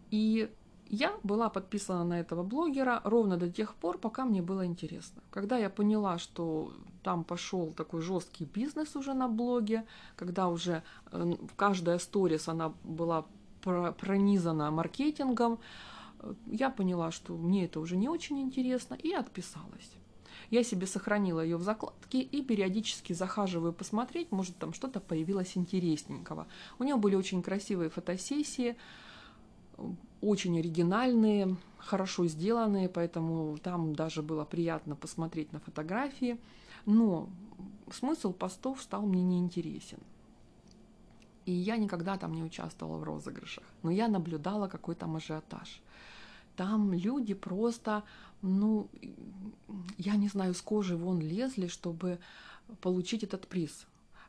И 0.10 0.50
я 0.90 1.14
была 1.24 1.50
подписана 1.50 2.04
на 2.04 2.20
этого 2.20 2.44
блогера 2.44 3.02
ровно 3.04 3.38
до 3.38 3.52
тех 3.52 3.76
пор, 3.76 3.98
пока 3.98 4.26
мне 4.26 4.42
было 4.42 4.66
интересно. 4.66 5.22
Когда 5.32 5.58
я 5.58 5.70
поняла, 5.70 6.18
что 6.18 6.74
там 7.06 7.24
пошел 7.24 7.72
такой 7.72 8.02
жесткий 8.02 8.46
бизнес 8.46 8.96
уже 8.96 9.14
на 9.14 9.28
блоге, 9.28 9.84
когда 10.16 10.48
уже 10.48 10.82
э, 11.12 11.36
каждая 11.56 12.00
сторис, 12.00 12.48
она 12.48 12.74
была 12.84 13.26
пронизана 13.62 14.72
маркетингом, 14.72 15.60
э, 16.20 16.34
я 16.48 16.72
поняла, 16.72 17.12
что 17.12 17.38
мне 17.38 17.66
это 17.66 17.80
уже 17.80 17.96
не 17.96 18.10
очень 18.10 18.40
интересно, 18.40 18.96
и 18.96 19.14
отписалась. 19.14 19.92
Я 20.50 20.64
себе 20.64 20.88
сохранила 20.88 21.42
ее 21.42 21.58
в 21.58 21.62
закладке 21.62 22.22
и 22.22 22.42
периодически 22.42 23.14
захаживаю 23.14 23.72
посмотреть, 23.72 24.32
может 24.32 24.58
там 24.58 24.74
что-то 24.74 25.00
появилось 25.00 25.56
интересненького. 25.56 26.48
У 26.80 26.84
нее 26.84 26.96
были 26.96 27.16
очень 27.16 27.44
красивые 27.44 27.92
фотосессии, 27.92 28.76
очень 30.22 30.58
оригинальные, 30.58 31.56
хорошо 31.78 32.26
сделанные, 32.26 32.90
поэтому 32.90 33.58
там 33.60 33.94
даже 33.94 34.24
было 34.24 34.44
приятно 34.44 34.96
посмотреть 34.96 35.54
на 35.54 35.60
фотографии. 35.60 36.40
Но 36.86 37.30
смысл 37.92 38.34
постов 38.34 38.82
стал 38.82 39.06
мне 39.06 39.24
неинтересен. 39.24 40.00
И 41.46 41.52
я 41.52 41.78
никогда 41.78 42.18
там 42.18 42.34
не 42.34 42.44
участвовала 42.44 42.98
в 42.98 43.04
розыгрышах, 43.04 43.64
но 43.84 43.92
я 43.92 44.08
наблюдала 44.08 44.68
какой 44.68 44.96
там 44.96 45.16
ажиотаж. 45.16 45.82
Там 46.56 46.94
люди 46.94 47.34
просто, 47.34 48.04
ну, 48.42 48.88
я 49.98 50.16
не 50.16 50.28
знаю, 50.28 50.54
с 50.54 50.62
кожи 50.62 50.96
вон 50.96 51.20
лезли, 51.20 51.68
чтобы 51.68 52.20
получить 52.82 53.24
этот 53.24 53.48
приз. 53.48 53.86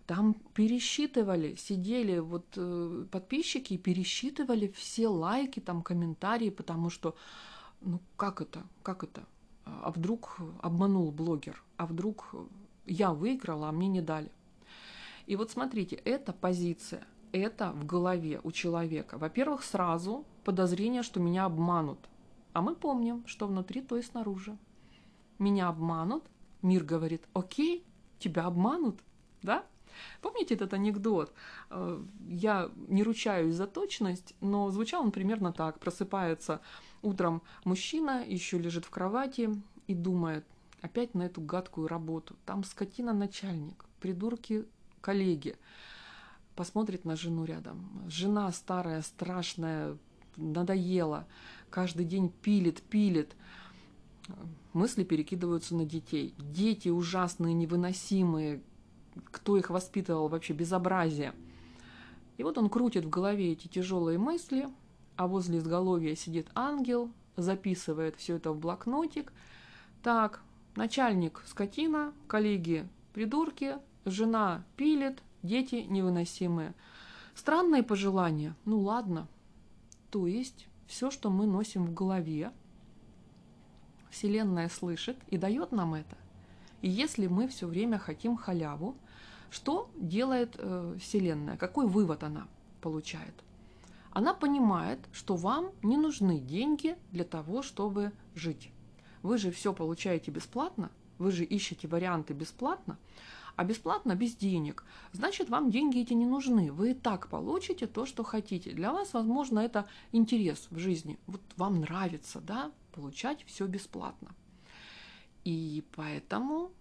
Там 0.07 0.35
пересчитывали, 0.55 1.57
сидели 1.57 2.19
вот 2.19 2.47
э, 2.57 3.07
подписчики 3.11 3.77
пересчитывали 3.77 4.69
все 4.69 5.09
лайки, 5.09 5.59
там 5.59 5.83
комментарии, 5.83 6.51
потому 6.51 6.91
что, 6.91 7.17
ну 7.81 8.01
как 8.17 8.41
это, 8.41 8.63
как 8.83 9.03
это? 9.03 9.25
А 9.67 9.91
вдруг 9.91 10.39
обманул 10.63 11.11
блогер, 11.11 11.63
а 11.77 11.87
вдруг 11.87 12.35
я 12.87 13.13
выиграла, 13.13 13.69
а 13.69 13.73
мне 13.73 13.89
не 13.89 14.01
дали. 14.01 14.31
И 15.27 15.35
вот 15.35 15.51
смотрите, 15.51 15.97
эта 15.97 16.33
позиция, 16.33 17.05
это 17.33 17.73
в 17.73 17.85
голове 17.85 18.41
у 18.45 18.53
человека. 18.53 19.19
Во-первых, 19.19 19.65
сразу 19.65 20.25
подозрение, 20.45 21.03
что 21.03 21.19
меня 21.19 21.45
обманут. 21.45 21.99
А 22.53 22.63
мы 22.63 22.77
помним, 22.77 23.27
что 23.27 23.47
внутри, 23.49 23.83
то 23.83 23.97
и 23.97 24.03
снаружи. 24.03 24.57
Меня 25.39 25.69
обманут, 25.69 26.25
мир 26.63 26.85
говорит, 26.85 27.27
окей, 27.35 27.85
тебя 28.19 28.45
обманут, 28.47 29.01
да? 29.43 29.65
Помните 30.21 30.55
этот 30.55 30.75
анекдот? 30.75 31.33
Э, 31.71 32.03
я 32.29 32.71
не 32.88 33.03
ручаюсь 33.03 33.55
за 33.55 33.67
точность, 33.67 34.35
но 34.41 34.71
звучал 34.71 35.03
он 35.03 35.11
примерно 35.11 35.53
так. 35.53 35.79
Просыпается 35.79 36.61
утром 37.03 37.43
мужчина, 37.65 38.25
еще 38.26 38.59
лежит 38.59 38.85
в 38.85 38.91
кровати 38.91 39.50
и 39.87 39.95
думает, 39.95 40.45
опять 40.81 41.15
на 41.15 41.25
эту 41.25 41.41
гадкую 41.41 41.88
работу. 41.88 42.37
Там 42.45 42.65
скотина 42.65 43.12
начальник, 43.12 43.85
придурки 44.00 44.67
коллеги. 45.00 45.57
Посмотрит 46.55 47.05
на 47.05 47.17
жену 47.17 47.45
рядом. 47.45 48.03
Жена 48.09 48.50
старая, 48.50 49.03
страшная, 49.03 49.97
надоела. 50.37 51.26
Каждый 51.71 52.07
день 52.07 52.31
пилит, 52.31 52.83
пилит. 52.83 53.37
Мысли 54.73 55.05
перекидываются 55.05 55.75
на 55.75 55.85
детей. 55.85 56.35
Дети 56.38 56.88
ужасные, 56.88 57.55
невыносимые, 57.55 58.62
кто 59.25 59.57
их 59.57 59.71
воспитывал, 59.71 60.29
вообще 60.29 60.53
безобразие. 60.53 61.35
И 62.37 62.43
вот 62.43 62.59
он 62.59 62.69
крутит 62.69 63.05
в 63.05 63.11
голове 63.11 63.53
эти 63.53 63.67
тяжелые 63.67 64.19
мысли, 64.19 64.69
а 65.17 65.27
возле 65.27 65.59
изголовья 65.59 66.15
сидит 66.15 66.49
ангел, 66.55 67.11
записывает 67.37 68.17
все 68.17 68.37
это 68.37 68.53
в 68.53 68.59
блокнотик. 68.59 69.33
Так, 70.03 70.43
начальник 70.75 71.43
скотина, 71.47 72.13
коллеги 72.27 72.87
придурки, 73.13 73.79
жена 74.05 74.65
пилит, 74.77 75.23
дети 75.43 75.87
невыносимые. 75.89 76.75
Странные 77.35 77.83
пожелания, 77.83 78.55
ну 78.65 78.81
ладно. 78.81 79.29
То 80.11 80.27
есть 80.27 80.69
все, 80.87 81.11
что 81.11 81.31
мы 81.31 81.47
носим 81.47 81.87
в 81.87 81.95
голове, 81.95 82.53
Вселенная 84.11 84.69
слышит 84.69 85.17
и 85.29 85.37
дает 85.37 85.73
нам 85.73 85.95
это. 85.95 86.17
И 86.83 86.88
если 86.88 87.26
мы 87.26 87.49
все 87.49 87.66
время 87.66 87.99
хотим 87.99 88.37
халяву, 88.37 88.97
что 89.50 89.90
делает 89.97 90.56
э, 90.59 90.97
Вселенная? 91.00 91.56
Какой 91.56 91.87
вывод 91.87 92.23
она 92.23 92.47
получает? 92.80 93.35
Она 94.11 94.35
понимает, 94.35 94.99
что 95.12 95.37
вам 95.37 95.73
не 95.83 95.97
нужны 95.97 96.38
деньги 96.38 96.97
для 97.12 97.25
того, 97.25 97.62
чтобы 97.62 98.12
жить. 98.35 98.71
Вы 99.23 99.38
же 99.38 99.50
все 99.50 99.73
получаете 99.73 100.30
бесплатно, 100.30 100.90
вы 101.18 101.30
же 101.33 101.45
ищете 101.45 101.88
варианты 101.88 102.33
бесплатно, 102.33 102.99
а 103.56 103.64
бесплатно 103.64 104.14
без 104.14 104.37
денег. 104.37 104.85
Значит, 105.12 105.49
вам 105.49 105.71
деньги 105.71 106.00
эти 106.00 106.12
не 106.12 106.26
нужны. 106.26 106.71
Вы 106.71 106.90
и 106.90 106.95
так 106.95 107.28
получите 107.28 107.87
то, 107.87 108.06
что 108.06 108.23
хотите. 108.23 108.73
Для 108.73 108.92
вас, 108.92 109.14
возможно, 109.14 109.61
это 109.61 109.87
интерес 110.12 110.68
в 110.71 110.78
жизни. 110.78 111.18
Вот 111.26 111.40
вам 111.56 111.80
нравится, 111.80 112.40
да, 112.40 112.71
получать 112.92 113.45
все 113.45 113.66
бесплатно. 113.66 114.35
И 115.47 115.85
поэтому 115.95 116.73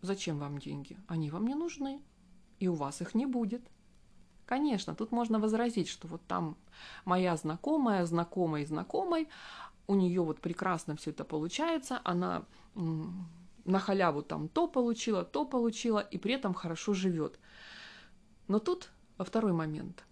зачем 0.00 0.38
вам 0.38 0.58
деньги? 0.58 0.96
Они 1.08 1.30
вам 1.30 1.46
не 1.46 1.54
нужны. 1.54 2.00
И 2.58 2.66
у 2.66 2.74
вас 2.74 3.02
их 3.02 3.14
не 3.14 3.26
будет. 3.26 3.60
Конечно, 4.46 4.94
тут 4.94 5.12
можно 5.12 5.38
возразить, 5.38 5.88
что 5.88 6.08
вот 6.08 6.22
там 6.26 6.56
моя 7.04 7.36
знакомая, 7.36 8.02
и 8.02 8.64
знакомой, 8.64 9.28
у 9.86 9.94
нее 9.94 10.22
вот 10.22 10.40
прекрасно 10.40 10.96
все 10.96 11.10
это 11.10 11.24
получается, 11.24 12.00
она 12.02 12.46
на 12.74 13.78
халяву 13.78 14.22
там 14.22 14.48
то 14.48 14.68
получила, 14.68 15.22
то 15.22 15.44
получила, 15.44 15.98
и 15.98 16.16
при 16.16 16.32
этом 16.32 16.54
хорошо 16.54 16.94
живет. 16.94 17.38
Но 18.48 18.58
тут 18.58 18.90
второй 19.18 19.52
момент. 19.52 20.06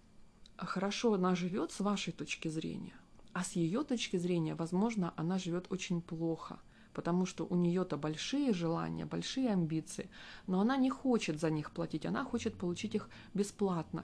Хорошо 0.55 1.13
она 1.15 1.33
живет 1.33 1.71
с 1.71 1.79
вашей 1.79 2.13
точки 2.13 2.47
зрения, 2.47 2.93
а 3.33 3.43
с 3.43 3.53
ее 3.53 3.83
точки 3.83 4.17
зрения, 4.17 4.53
возможно, 4.53 5.13
она 5.15 5.39
живет 5.39 5.65
очень 5.71 6.01
плохо, 6.01 6.59
потому 6.97 7.27
что 7.27 7.45
у 7.45 7.55
нее-то 7.55 7.95
большие 7.95 8.53
желания, 8.53 9.05
большие 9.05 9.51
амбиции, 9.51 10.09
но 10.47 10.61
она 10.61 10.77
не 10.77 10.89
хочет 10.89 11.39
за 11.39 11.51
них 11.51 11.69
платить, 11.69 12.07
она 12.07 12.23
хочет 12.23 12.55
получить 12.55 12.95
их 12.95 13.07
бесплатно, 13.35 14.03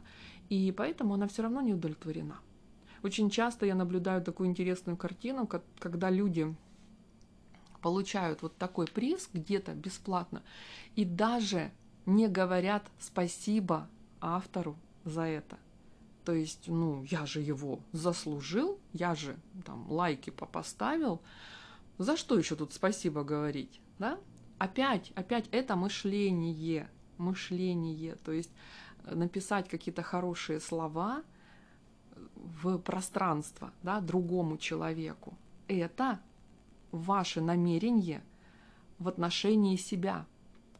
и 0.50 0.72
поэтому 0.72 1.16
она 1.16 1.28
все 1.28 1.42
равно 1.42 1.62
не 1.62 1.74
удовлетворена. 1.74 2.38
Очень 3.02 3.32
часто 3.32 3.66
я 3.66 3.74
наблюдаю 3.74 4.22
такую 4.22 4.48
интересную 4.48 4.96
картину, 4.96 5.50
когда 5.80 6.12
люди 6.12 6.56
получают 7.82 8.44
вот 8.44 8.56
такой 8.58 8.86
приз 8.86 9.28
где-то 9.34 9.74
бесплатно 9.74 10.44
и 10.96 11.04
даже 11.04 11.72
не 12.06 12.28
говорят 12.28 12.84
спасибо 13.00 13.88
автору 14.22 14.78
за 15.04 15.24
это. 15.24 15.58
То 16.26 16.34
есть, 16.34 16.68
ну, 16.68 17.04
я 17.10 17.26
же 17.26 17.42
его 17.42 17.80
заслужил, 17.92 18.78
я 18.94 19.16
же 19.16 19.36
там 19.66 19.92
лайки 19.92 20.30
поставил. 20.30 21.22
За 22.04 22.18
что 22.18 22.38
еще 22.38 22.58
тут 22.58 22.74
спасибо 22.74 23.24
говорить, 23.24 23.80
да? 23.98 24.20
Опять, 24.58 25.14
опять 25.16 25.48
это 25.52 25.78
мышление, 25.78 26.90
мышление, 27.18 28.16
то 28.16 28.34
есть 28.34 28.52
э, 29.06 29.16
написать 29.16 29.70
какие-то 29.70 30.04
хорошие 30.04 30.60
слова 30.60 31.24
в 32.36 32.78
пространство, 32.80 33.72
да, 33.84 34.02
другому 34.02 34.58
человеку. 34.58 35.38
Это 35.70 36.20
ваше 36.92 37.40
намерение 37.40 38.22
в 39.00 39.08
отношении 39.08 39.78
себя. 39.78 40.26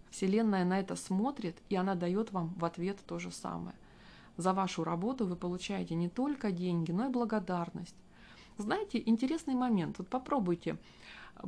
Вселенная 0.10 0.66
на 0.66 0.78
это 0.78 0.98
смотрит, 0.98 1.58
и 1.70 1.78
она 1.78 1.96
дает 1.96 2.34
вам 2.34 2.54
в 2.56 2.66
ответ 2.66 3.00
то 3.08 3.18
же 3.18 3.32
самое. 3.32 3.78
За 4.36 4.52
вашу 4.52 4.84
работу 4.84 5.26
вы 5.26 5.38
получаете 5.38 5.96
не 5.96 6.10
только 6.10 6.52
деньги, 6.52 6.92
но 6.92 7.06
и 7.06 7.10
благодарность. 7.10 7.96
Знаете, 8.58 9.02
интересный 9.06 9.56
момент. 9.56 9.98
Вот 9.98 10.08
попробуйте 10.08 10.78
э, 11.36 11.48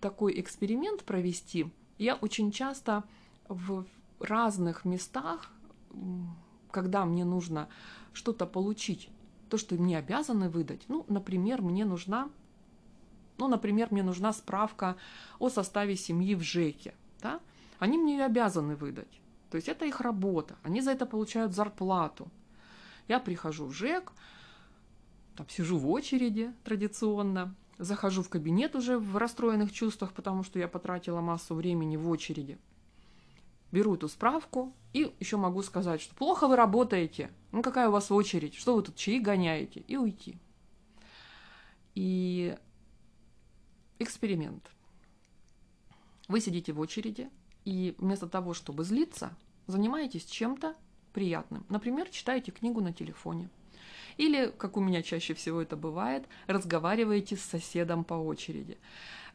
такой 0.00 0.38
эксперимент 0.40 1.04
провести. 1.04 1.70
Я 1.98 2.16
очень 2.16 2.50
часто 2.50 3.04
в 3.48 3.84
разных 4.20 4.84
местах, 4.84 5.50
когда 6.70 7.04
мне 7.04 7.24
нужно 7.24 7.68
что-то 8.12 8.46
получить, 8.46 9.10
то, 9.48 9.58
что 9.58 9.74
мне 9.74 9.98
обязаны 9.98 10.48
выдать. 10.48 10.82
Ну, 10.88 11.04
например, 11.08 11.62
мне 11.62 11.84
нужна 11.84 12.30
ну, 13.38 13.48
например, 13.48 13.88
мне 13.90 14.02
нужна 14.02 14.32
справка 14.32 14.96
о 15.38 15.48
составе 15.48 15.96
семьи 15.96 16.34
в 16.34 16.42
ЖЭКе. 16.42 16.94
Да? 17.20 17.40
Они 17.80 17.98
мне 17.98 18.16
ее 18.16 18.24
обязаны 18.24 18.76
выдать. 18.76 19.20
То 19.50 19.56
есть 19.56 19.68
это 19.68 19.84
их 19.84 20.00
работа. 20.00 20.56
Они 20.62 20.80
за 20.80 20.92
это 20.92 21.06
получают 21.06 21.52
зарплату. 21.52 22.28
Я 23.08 23.18
прихожу 23.18 23.66
в 23.66 23.72
ЖЭК, 23.72 24.12
там 25.36 25.48
сижу 25.48 25.78
в 25.78 25.88
очереди 25.90 26.52
традиционно, 26.64 27.54
захожу 27.78 28.22
в 28.22 28.28
кабинет 28.28 28.76
уже 28.76 28.98
в 28.98 29.16
расстроенных 29.16 29.72
чувствах, 29.72 30.12
потому 30.12 30.42
что 30.42 30.58
я 30.58 30.68
потратила 30.68 31.20
массу 31.20 31.54
времени 31.54 31.96
в 31.96 32.08
очереди. 32.08 32.58
Беру 33.70 33.94
эту 33.94 34.08
справку 34.08 34.74
и 34.92 35.14
еще 35.18 35.36
могу 35.36 35.62
сказать, 35.62 36.00
что 36.00 36.14
плохо 36.14 36.46
вы 36.46 36.56
работаете, 36.56 37.30
ну 37.52 37.62
какая 37.62 37.88
у 37.88 37.92
вас 37.92 38.10
очередь, 38.10 38.54
что 38.54 38.74
вы 38.74 38.82
тут 38.82 38.96
чаи 38.96 39.18
гоняете, 39.18 39.80
и 39.80 39.96
уйти. 39.96 40.36
И 41.94 42.56
Эксперимент. 44.02 44.68
Вы 46.26 46.40
сидите 46.40 46.72
в 46.72 46.80
очереди, 46.80 47.30
и 47.64 47.94
вместо 47.98 48.26
того, 48.26 48.52
чтобы 48.52 48.82
злиться, 48.82 49.36
занимаетесь 49.68 50.24
чем-то 50.24 50.74
приятным. 51.12 51.64
Например, 51.68 52.08
читаете 52.08 52.50
книгу 52.50 52.80
на 52.80 52.92
телефоне. 52.92 53.48
Или, 54.16 54.52
как 54.56 54.76
у 54.76 54.80
меня 54.80 55.02
чаще 55.02 55.34
всего 55.34 55.62
это 55.62 55.76
бывает, 55.76 56.24
разговариваете 56.46 57.36
с 57.36 57.42
соседом 57.42 58.04
по 58.04 58.14
очереди. 58.14 58.78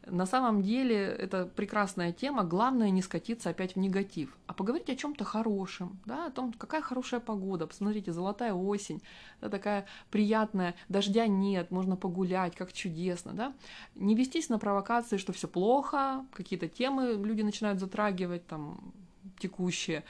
На 0.06 0.26
самом 0.26 0.62
деле 0.62 0.96
это 0.96 1.44
прекрасная 1.44 2.12
тема, 2.12 2.44
главное 2.44 2.90
не 2.90 3.02
скатиться 3.02 3.50
опять 3.50 3.74
в 3.74 3.78
негатив, 3.78 4.36
а 4.46 4.54
поговорить 4.54 4.88
о 4.88 4.96
чем-то 4.96 5.24
хорошем, 5.24 5.98
да, 6.06 6.26
о 6.26 6.30
том, 6.30 6.52
какая 6.52 6.80
хорошая 6.80 7.20
погода, 7.20 7.66
посмотрите, 7.66 8.12
золотая 8.12 8.54
осень, 8.54 9.02
да, 9.40 9.48
такая 9.48 9.86
приятная, 10.10 10.74
дождя 10.88 11.26
нет, 11.26 11.70
можно 11.70 11.96
погулять, 11.96 12.54
как 12.56 12.72
чудесно, 12.72 13.32
да. 13.32 13.52
Не 13.96 14.14
вестись 14.14 14.48
на 14.48 14.58
провокации, 14.58 15.18
что 15.18 15.32
все 15.32 15.48
плохо, 15.48 16.24
какие-то 16.32 16.68
темы 16.68 17.12
люди 17.12 17.42
начинают 17.42 17.80
затрагивать, 17.80 18.46
там, 18.46 18.94
текущие, 19.38 20.04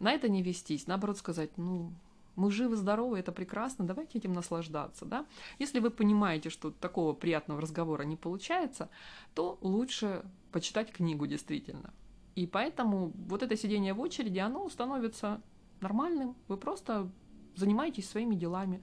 на 0.00 0.12
это 0.12 0.28
не 0.28 0.42
вестись, 0.42 0.86
наоборот 0.86 1.18
сказать, 1.18 1.50
ну, 1.56 1.92
мы 2.36 2.50
живы, 2.50 2.76
здоровы, 2.76 3.18
это 3.18 3.32
прекрасно, 3.32 3.86
давайте 3.86 4.18
этим 4.18 4.32
наслаждаться. 4.32 5.04
Да? 5.04 5.26
Если 5.58 5.80
вы 5.80 5.90
понимаете, 5.90 6.50
что 6.50 6.70
такого 6.70 7.12
приятного 7.12 7.60
разговора 7.60 8.02
не 8.02 8.16
получается, 8.16 8.88
то 9.34 9.58
лучше 9.60 10.24
почитать 10.52 10.92
книгу 10.92 11.26
действительно. 11.26 11.92
И 12.34 12.46
поэтому 12.46 13.12
вот 13.28 13.42
это 13.42 13.56
сидение 13.56 13.94
в 13.94 14.00
очереди, 14.00 14.38
оно 14.38 14.68
становится 14.68 15.40
нормальным. 15.80 16.34
Вы 16.48 16.56
просто 16.56 17.08
занимаетесь 17.54 18.08
своими 18.08 18.34
делами. 18.34 18.82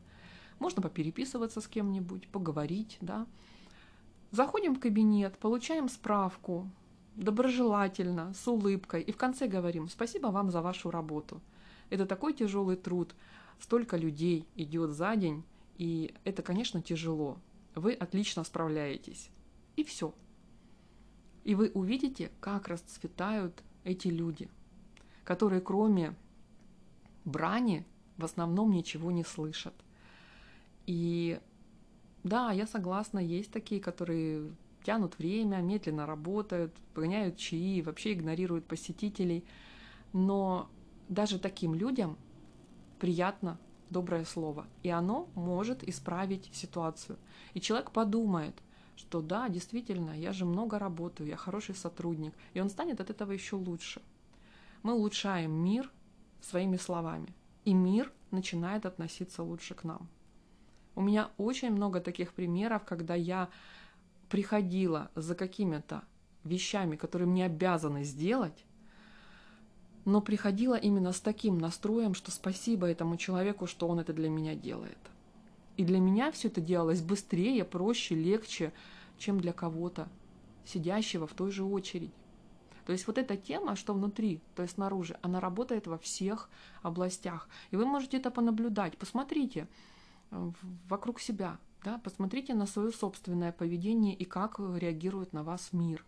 Можно 0.60 0.82
попереписываться 0.82 1.60
с 1.60 1.68
кем-нибудь, 1.68 2.28
поговорить, 2.30 2.98
да. 3.02 3.28
Заходим 4.32 4.76
в 4.76 4.80
кабинет, 4.80 5.38
получаем 5.38 5.90
справку, 5.90 6.70
доброжелательно, 7.16 8.34
с 8.34 8.48
улыбкой, 8.48 9.02
и 9.02 9.12
в 9.12 9.18
конце 9.18 9.48
говорим 9.48 9.90
«Спасибо 9.90 10.28
вам 10.28 10.52
за 10.52 10.62
вашу 10.62 10.92
работу». 10.92 11.42
Это 11.90 12.06
такой 12.06 12.34
тяжелый 12.34 12.78
труд, 12.78 13.14
столько 13.62 13.96
людей 13.96 14.46
идет 14.56 14.92
за 14.92 15.16
день, 15.16 15.44
и 15.78 16.14
это, 16.24 16.42
конечно, 16.42 16.82
тяжело. 16.82 17.38
Вы 17.76 17.94
отлично 17.94 18.44
справляетесь. 18.44 19.30
И 19.78 19.84
все. 19.84 20.14
И 21.44 21.56
вы 21.56 21.72
увидите, 21.74 22.32
как 22.40 22.68
расцветают 22.68 23.64
эти 23.84 24.10
люди, 24.10 24.50
которые 25.24 25.62
кроме 25.62 26.16
брани 27.24 27.86
в 28.18 28.26
основном 28.26 28.72
ничего 28.72 29.12
не 29.12 29.24
слышат. 29.24 29.74
И 30.86 31.40
да, 32.24 32.52
я 32.52 32.68
согласна, 32.68 33.20
есть 33.20 33.52
такие, 33.52 33.82
которые 33.82 34.52
тянут 34.84 35.18
время, 35.18 35.58
медленно 35.58 36.06
работают, 36.06 36.76
гоняют 36.94 37.38
чаи, 37.38 37.82
вообще 37.82 38.14
игнорируют 38.14 38.66
посетителей. 38.66 39.46
Но 40.14 40.70
даже 41.08 41.40
таким 41.40 41.74
людям 41.74 42.18
приятно 43.02 43.58
доброе 43.90 44.26
слово, 44.26 44.68
и 44.84 44.90
оно 44.90 45.28
может 45.34 45.84
исправить 45.84 46.52
ситуацию. 46.54 47.18
И 47.56 47.60
человек 47.60 47.90
подумает, 47.90 48.54
что 48.96 49.22
да, 49.22 49.50
действительно, 49.50 50.12
я 50.12 50.34
же 50.34 50.46
много 50.46 50.78
работаю, 50.78 51.28
я 51.28 51.36
хороший 51.36 51.74
сотрудник, 51.74 52.36
и 52.54 52.62
он 52.62 52.70
станет 52.70 53.02
от 53.02 53.10
этого 53.10 53.32
еще 53.32 53.56
лучше. 53.56 54.04
Мы 54.84 54.94
улучшаем 54.94 55.52
мир 55.52 55.90
своими 56.42 56.78
словами, 56.78 57.34
и 57.66 57.74
мир 57.74 58.14
начинает 58.30 58.86
относиться 58.86 59.42
лучше 59.42 59.74
к 59.74 59.84
нам. 59.84 60.08
У 60.94 61.02
меня 61.02 61.32
очень 61.38 61.72
много 61.72 62.02
таких 62.02 62.34
примеров, 62.34 62.86
когда 62.86 63.16
я 63.16 63.50
приходила 64.30 65.10
за 65.16 65.34
какими-то 65.34 66.04
вещами, 66.44 66.98
которые 66.98 67.28
мне 67.28 67.46
обязаны 67.46 68.04
сделать, 68.04 68.64
но 70.06 70.22
приходила 70.22 70.76
именно 70.76 71.12
с 71.12 71.20
таким 71.20 71.58
настроем, 71.58 72.14
что 72.14 72.32
спасибо 72.32 72.88
этому 72.88 73.18
человеку, 73.18 73.68
что 73.68 73.88
он 73.88 74.00
это 74.00 74.14
для 74.14 74.30
меня 74.30 74.56
делает. 74.56 74.98
И 75.78 75.84
для 75.84 76.00
меня 76.00 76.32
все 76.32 76.48
это 76.48 76.62
делалось 76.62 77.02
быстрее, 77.02 77.64
проще, 77.66 78.16
легче, 78.16 78.74
чем 79.18 79.40
для 79.40 79.54
кого-то, 79.54 80.10
сидящего 80.66 81.28
в 81.28 81.34
той 81.34 81.52
же 81.52 81.64
очереди. 81.64 82.12
То 82.86 82.94
есть 82.94 83.08
вот 83.08 83.18
эта 83.18 83.38
тема, 83.38 83.76
что 83.76 83.94
внутри, 83.94 84.42
то 84.56 84.64
есть 84.64 84.76
снаружи, 84.76 85.18
она 85.22 85.40
работает 85.40 85.88
во 85.88 85.98
всех 85.98 86.50
областях. 86.82 87.48
И 87.70 87.76
вы 87.76 87.86
можете 87.86 88.18
это 88.18 88.32
понаблюдать. 88.32 88.98
Посмотрите 88.98 89.68
э, 90.32 90.52
вокруг 90.90 91.20
себя, 91.20 91.60
да, 91.84 92.00
посмотрите 92.00 92.54
на 92.54 92.66
свое 92.66 92.92
собственное 92.92 93.52
поведение 93.52 94.16
и 94.16 94.26
как 94.26 94.60
реагирует 94.60 95.32
на 95.32 95.44
вас 95.44 95.70
мир. 95.74 96.04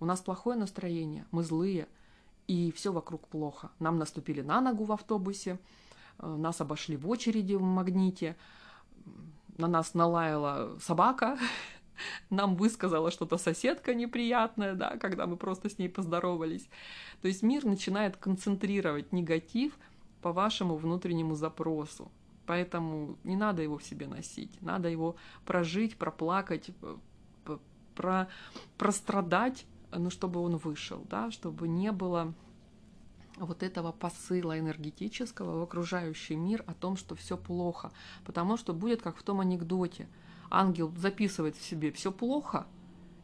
У 0.00 0.04
нас 0.04 0.20
плохое 0.20 0.58
настроение, 0.58 1.26
мы 1.30 1.44
злые, 1.44 1.88
и 2.46 2.72
все 2.72 2.92
вокруг 2.92 3.28
плохо. 3.28 3.70
Нам 3.78 3.98
наступили 3.98 4.42
на 4.42 4.60
ногу 4.60 4.84
в 4.84 4.92
автобусе, 4.92 5.58
э, 6.18 6.26
нас 6.26 6.60
обошли 6.60 6.96
в 6.96 7.08
очереди 7.08 7.54
в 7.54 7.62
магните, 7.62 8.36
на 9.58 9.68
нас 9.68 9.94
налаяла 9.94 10.78
собака, 10.80 11.38
нам 12.30 12.56
высказала 12.56 13.10
что-то 13.10 13.38
соседка 13.38 13.94
неприятное, 13.94 14.74
да, 14.74 14.96
когда 14.98 15.26
мы 15.26 15.36
просто 15.36 15.68
с 15.68 15.78
ней 15.78 15.88
поздоровались. 15.88 16.68
То 17.22 17.28
есть 17.28 17.42
мир 17.42 17.64
начинает 17.64 18.16
концентрировать 18.16 19.12
негатив 19.12 19.78
по 20.22 20.32
вашему 20.32 20.76
внутреннему 20.76 21.34
запросу. 21.34 22.10
Поэтому 22.46 23.16
не 23.24 23.36
надо 23.36 23.62
его 23.62 23.78
в 23.78 23.84
себе 23.84 24.06
носить, 24.06 24.60
надо 24.60 24.88
его 24.88 25.16
прожить, 25.46 25.96
проплакать, 25.96 26.70
про, 27.94 28.28
прострадать, 28.76 29.66
ну, 29.98 30.10
чтобы 30.10 30.40
он 30.40 30.56
вышел, 30.56 31.04
да, 31.08 31.30
чтобы 31.30 31.68
не 31.68 31.92
было 31.92 32.34
вот 33.36 33.62
этого 33.62 33.92
посыла 33.92 34.58
энергетического 34.58 35.58
в 35.58 35.62
окружающий 35.62 36.36
мир 36.36 36.64
о 36.66 36.74
том, 36.74 36.96
что 36.96 37.14
все 37.14 37.36
плохо. 37.36 37.92
Потому 38.24 38.56
что 38.56 38.72
будет 38.72 39.02
как 39.02 39.16
в 39.16 39.22
том 39.22 39.40
анекдоте. 39.40 40.08
Ангел 40.50 40.92
записывает 40.96 41.56
в 41.56 41.64
себе 41.64 41.90
все 41.90 42.12
плохо 42.12 42.66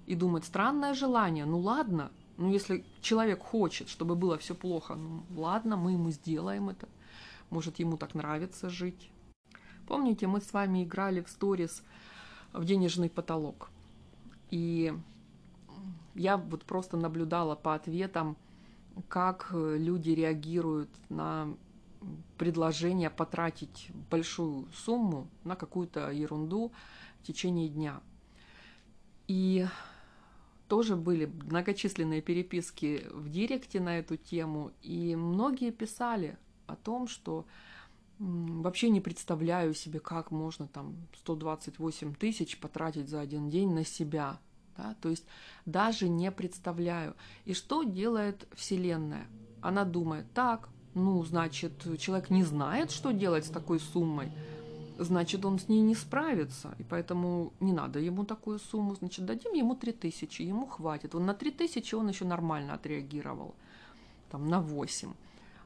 и 0.07 0.17
думает, 0.17 0.45
странное 0.45 0.95
желание, 0.95 1.45
ну 1.45 1.61
ладно, 1.61 2.11
ну 2.37 2.51
если 2.51 2.85
человек 3.01 3.41
хочет, 3.41 3.89
чтобы 3.89 4.17
было 4.17 4.39
все 4.39 4.55
плохо, 4.55 4.97
ну 4.97 5.23
ладно, 5.37 5.77
мы 5.77 5.93
ему 5.93 6.11
сделаем 6.11 6.71
это. 6.71 6.89
Может, 7.51 7.79
ему 7.79 7.97
так 7.97 8.15
нравится 8.15 8.71
жить. 8.71 9.11
Помните, 9.87 10.27
мы 10.27 10.41
с 10.41 10.53
вами 10.53 10.85
играли 10.85 11.21
в 11.21 11.29
сторис 11.29 11.83
в 12.53 12.65
денежный 12.65 13.11
потолок. 13.11 13.71
И 14.51 14.93
я 16.15 16.37
вот 16.37 16.65
просто 16.65 16.97
наблюдала 16.97 17.55
по 17.55 17.75
ответам, 17.75 18.37
как 19.09 19.51
люди 19.53 20.11
реагируют 20.11 20.91
на 21.09 21.49
предложение 22.39 23.11
потратить 23.11 23.91
большую 24.11 24.67
сумму 24.73 25.29
на 25.45 25.57
какую-то 25.57 26.11
ерунду 26.11 26.73
в 27.21 27.27
течение 27.27 27.69
дня. 27.69 28.01
И 29.29 29.67
тоже 30.67 30.97
были 30.97 31.27
многочисленные 31.27 32.23
переписки 32.23 33.07
в 33.11 33.29
директе 33.29 33.81
на 33.81 33.99
эту 33.99 34.17
тему, 34.17 34.73
и 34.83 35.15
многие 35.15 35.71
писали 35.71 36.39
о 36.67 36.77
том, 36.77 37.07
что 37.07 37.45
вообще 38.19 38.89
не 38.89 39.01
представляю 39.01 39.75
себе, 39.75 40.01
как 40.01 40.31
можно 40.31 40.69
там 40.69 40.95
128 41.19 42.15
тысяч 42.15 42.59
потратить 42.59 43.09
за 43.09 43.21
один 43.21 43.51
день 43.51 43.73
на 43.73 43.85
себя. 43.85 44.39
Да? 44.77 44.95
То 45.01 45.09
есть 45.09 45.25
даже 45.67 46.09
не 46.09 46.31
представляю. 46.31 47.15
И 47.45 47.55
что 47.55 47.83
делает 47.83 48.47
Вселенная? 48.55 49.27
Она 49.61 49.85
думает, 49.85 50.27
так, 50.33 50.69
ну, 50.95 51.23
значит, 51.25 51.73
человек 51.99 52.31
не 52.31 52.45
знает, 52.45 52.91
что 52.91 53.13
делать 53.13 53.47
с 53.47 53.51
такой 53.51 53.79
суммой, 53.79 54.33
значит, 54.99 55.45
он 55.45 55.59
с 55.59 55.69
ней 55.69 55.81
не 55.81 55.95
справится, 55.95 56.75
и 56.79 56.83
поэтому 56.83 57.53
не 57.61 57.73
надо 57.73 57.99
ему 57.99 58.25
такую 58.25 58.59
сумму, 58.59 58.95
значит, 58.95 59.25
дадим 59.25 59.53
ему 59.53 59.75
3000, 59.75 60.43
ему 60.43 60.67
хватит. 60.67 61.15
Он 61.15 61.27
на 61.27 61.35
3000 61.35 61.95
он 61.95 62.09
еще 62.09 62.25
нормально 62.25 62.75
отреагировал, 62.75 63.55
там, 64.31 64.49
на 64.49 64.61
8. 64.61 65.13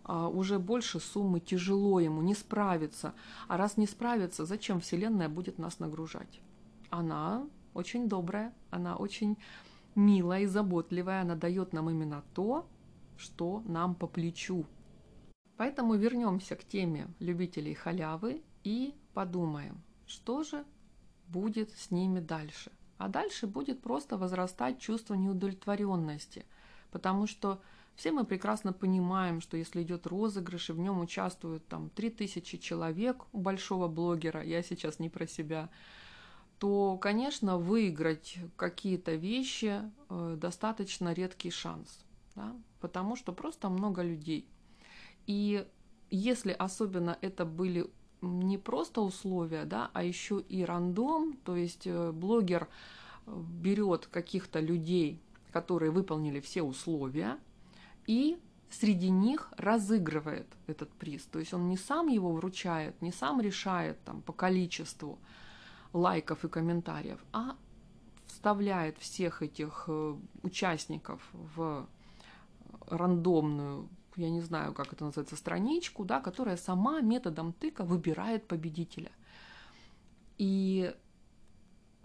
А 0.04 0.28
уже 0.28 0.58
больше 0.58 1.00
суммы 1.00 1.40
тяжело 1.40 1.98
ему, 1.98 2.22
не 2.22 2.34
справиться. 2.34 3.14
А 3.48 3.56
раз 3.56 3.76
не 3.76 3.86
справится, 3.86 4.44
зачем 4.44 4.80
Вселенная 4.80 5.28
будет 5.28 5.58
нас 5.58 5.78
нагружать? 5.78 6.40
Она 6.90 7.46
очень 7.72 8.08
добрая, 8.08 8.52
она 8.74 8.96
очень 8.96 9.36
милая 9.94 10.42
и 10.42 10.46
заботливая, 10.46 11.22
она 11.22 11.34
дает 11.34 11.72
нам 11.72 11.90
именно 11.90 12.22
то, 12.34 12.66
что 13.16 13.62
нам 13.66 13.94
по 13.94 14.06
плечу, 14.06 14.66
Поэтому 15.56 15.94
вернемся 15.94 16.56
к 16.56 16.64
теме 16.64 17.08
любителей 17.20 17.74
халявы 17.74 18.42
и 18.64 18.94
подумаем, 19.12 19.80
что 20.06 20.42
же 20.42 20.64
будет 21.28 21.70
с 21.70 21.90
ними 21.90 22.20
дальше. 22.20 22.72
А 22.98 23.08
дальше 23.08 23.46
будет 23.46 23.80
просто 23.80 24.16
возрастать 24.16 24.80
чувство 24.80 25.14
неудовлетворенности, 25.14 26.44
потому 26.90 27.26
что 27.26 27.60
все 27.94 28.10
мы 28.10 28.24
прекрасно 28.24 28.72
понимаем, 28.72 29.40
что 29.40 29.56
если 29.56 29.82
идет 29.82 30.06
розыгрыш, 30.06 30.70
и 30.70 30.72
в 30.72 30.80
нем 30.80 31.00
участвуют 31.00 31.66
там 31.68 31.90
3000 31.90 32.58
человек 32.58 33.24
у 33.32 33.38
большого 33.38 33.86
блогера, 33.86 34.42
я 34.42 34.62
сейчас 34.62 34.98
не 34.98 35.08
про 35.08 35.26
себя, 35.26 35.70
то, 36.64 36.96
конечно, 36.96 37.58
выиграть 37.58 38.38
какие-то 38.56 39.16
вещи 39.16 39.82
э, 40.08 40.36
достаточно 40.40 41.12
редкий 41.12 41.50
шанс, 41.50 42.02
да? 42.36 42.56
потому 42.80 43.16
что 43.16 43.34
просто 43.34 43.68
много 43.68 44.00
людей. 44.00 44.48
И 45.26 45.66
если 46.10 46.52
особенно 46.52 47.18
это 47.20 47.44
были 47.44 47.90
не 48.22 48.56
просто 48.56 49.02
условия, 49.02 49.66
да, 49.66 49.90
а 49.92 50.04
еще 50.04 50.40
и 50.40 50.64
рандом, 50.64 51.36
то 51.44 51.54
есть 51.54 51.86
э, 51.86 52.12
блогер 52.12 52.66
э, 53.26 53.42
берет 53.60 54.06
каких-то 54.06 54.58
людей, 54.58 55.20
которые 55.52 55.90
выполнили 55.90 56.40
все 56.40 56.62
условия, 56.62 57.36
и 58.06 58.38
среди 58.70 59.10
них 59.10 59.52
разыгрывает 59.58 60.46
этот 60.66 60.88
приз. 60.92 61.24
То 61.26 61.40
есть 61.40 61.52
он 61.52 61.68
не 61.68 61.76
сам 61.76 62.06
его 62.08 62.32
вручает, 62.32 63.02
не 63.02 63.12
сам 63.12 63.42
решает 63.42 64.02
там, 64.04 64.22
по 64.22 64.32
количеству 64.32 65.18
лайков 65.94 66.44
и 66.44 66.48
комментариев, 66.48 67.24
а 67.32 67.56
вставляет 68.26 68.98
всех 68.98 69.42
этих 69.42 69.84
э, 69.88 70.16
участников 70.42 71.22
в 71.32 71.88
рандомную 72.86 73.88
я 74.16 74.30
не 74.30 74.40
знаю, 74.40 74.72
как 74.74 74.92
это 74.92 75.04
называется, 75.04 75.36
страничку, 75.36 76.04
да, 76.04 76.20
которая 76.20 76.56
сама 76.56 77.00
методом 77.00 77.52
тыка 77.52 77.84
выбирает 77.84 78.46
победителя. 78.46 79.10
И 80.38 80.94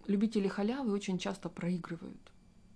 любители 0.08 0.48
халявы 0.48 0.92
очень 0.92 1.18
часто 1.18 1.50
проигрывают. 1.50 2.32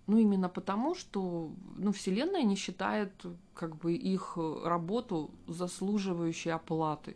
Ну, 0.05 0.17
именно 0.17 0.49
потому, 0.49 0.95
что 0.95 1.51
ну, 1.77 1.91
Вселенная 1.93 2.43
не 2.43 2.55
считает 2.55 3.25
как 3.53 3.77
бы 3.77 3.93
их 3.93 4.37
работу 4.37 5.31
заслуживающей 5.47 6.51
оплаты, 6.51 7.15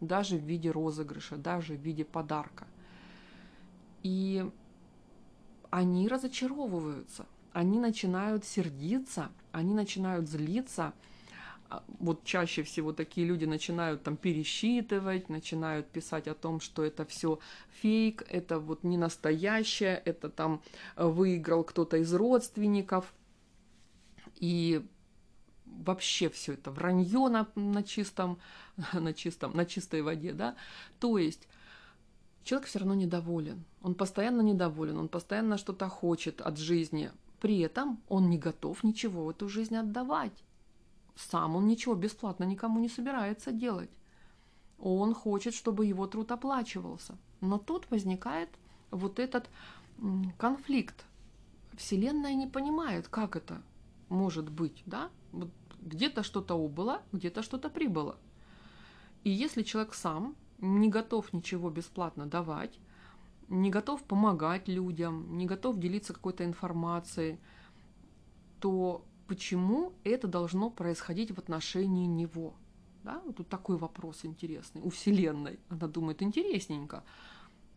даже 0.00 0.36
в 0.36 0.44
виде 0.44 0.70
розыгрыша, 0.70 1.36
даже 1.36 1.74
в 1.74 1.80
виде 1.80 2.04
подарка. 2.04 2.66
И 4.06 4.48
они 5.70 6.06
разочаровываются, 6.06 7.26
они 7.52 7.80
начинают 7.80 8.44
сердиться, 8.44 9.30
они 9.52 9.74
начинают 9.74 10.28
злиться– 10.28 10.92
а, 11.68 11.82
вот 11.98 12.24
чаще 12.24 12.62
всего 12.62 12.92
такие 12.92 13.26
люди 13.26 13.44
начинают 13.44 14.02
там 14.02 14.16
пересчитывать, 14.16 15.28
начинают 15.28 15.88
писать 15.88 16.28
о 16.28 16.34
том, 16.34 16.60
что 16.60 16.84
это 16.84 17.04
все 17.04 17.38
фейк, 17.80 18.24
это 18.28 18.60
вот 18.60 18.84
не 18.84 18.96
настоящее, 18.96 20.00
это 20.04 20.28
там 20.28 20.62
э, 20.96 21.06
выиграл 21.06 21.64
кто-то 21.64 21.96
из 21.96 22.14
родственников. 22.14 23.12
И 24.36 24.86
вообще 25.64 26.28
все 26.30 26.52
это 26.52 26.70
вранье 26.70 27.28
на, 27.28 27.48
на 27.56 27.82
чистом, 27.82 28.38
на 28.92 29.12
чистом, 29.12 29.56
на 29.56 29.66
чистой 29.66 30.02
воде, 30.02 30.32
да. 30.32 30.54
То 31.00 31.18
есть 31.18 31.48
человек 32.46 32.66
все 32.66 32.78
равно 32.78 32.94
недоволен, 32.94 33.64
он 33.82 33.94
постоянно 33.94 34.40
недоволен, 34.40 34.96
он 34.96 35.08
постоянно 35.08 35.58
что-то 35.58 35.88
хочет 35.88 36.40
от 36.40 36.56
жизни, 36.56 37.10
при 37.40 37.58
этом 37.58 38.00
он 38.08 38.30
не 38.30 38.38
готов 38.38 38.84
ничего 38.84 39.26
в 39.26 39.30
эту 39.30 39.48
жизнь 39.48 39.76
отдавать 39.76 40.42
сам 41.16 41.56
он 41.56 41.66
ничего 41.66 41.94
бесплатно 41.94 42.44
никому 42.44 42.78
не 42.78 42.88
собирается 42.88 43.50
делать. 43.50 43.90
Он 44.78 45.14
хочет, 45.14 45.54
чтобы 45.54 45.86
его 45.86 46.06
труд 46.06 46.30
оплачивался. 46.30 47.16
Но 47.40 47.58
тут 47.58 47.90
возникает 47.90 48.50
вот 48.90 49.18
этот 49.18 49.48
конфликт. 50.38 51.04
Вселенная 51.76 52.34
не 52.34 52.46
понимает, 52.46 53.08
как 53.08 53.36
это 53.36 53.62
может 54.08 54.50
быть, 54.50 54.82
да? 54.86 55.10
Вот 55.32 55.50
где-то 55.80 56.22
что-то 56.22 56.54
убыло, 56.54 57.02
где-то 57.12 57.42
что-то 57.42 57.70
прибыло. 57.70 58.16
И 59.24 59.30
если 59.30 59.62
человек 59.62 59.94
сам 59.94 60.36
не 60.58 60.88
готов 60.88 61.32
ничего 61.32 61.70
бесплатно 61.70 62.26
давать, 62.26 62.78
не 63.48 63.70
готов 63.70 64.02
помогать 64.02 64.68
людям, 64.68 65.36
не 65.36 65.46
готов 65.46 65.78
делиться 65.78 66.12
какой-то 66.12 66.44
информацией, 66.44 67.38
то 68.60 69.04
почему 69.26 69.92
это 70.04 70.26
должно 70.26 70.70
происходить 70.70 71.30
в 71.30 71.38
отношении 71.38 72.06
него. 72.06 72.54
Да? 73.04 73.20
Вот 73.24 73.36
тут 73.36 73.48
такой 73.48 73.76
вопрос 73.76 74.24
интересный 74.24 74.82
у 74.82 74.90
Вселенной. 74.90 75.60
Она 75.68 75.86
думает, 75.86 76.22
интересненько. 76.22 77.04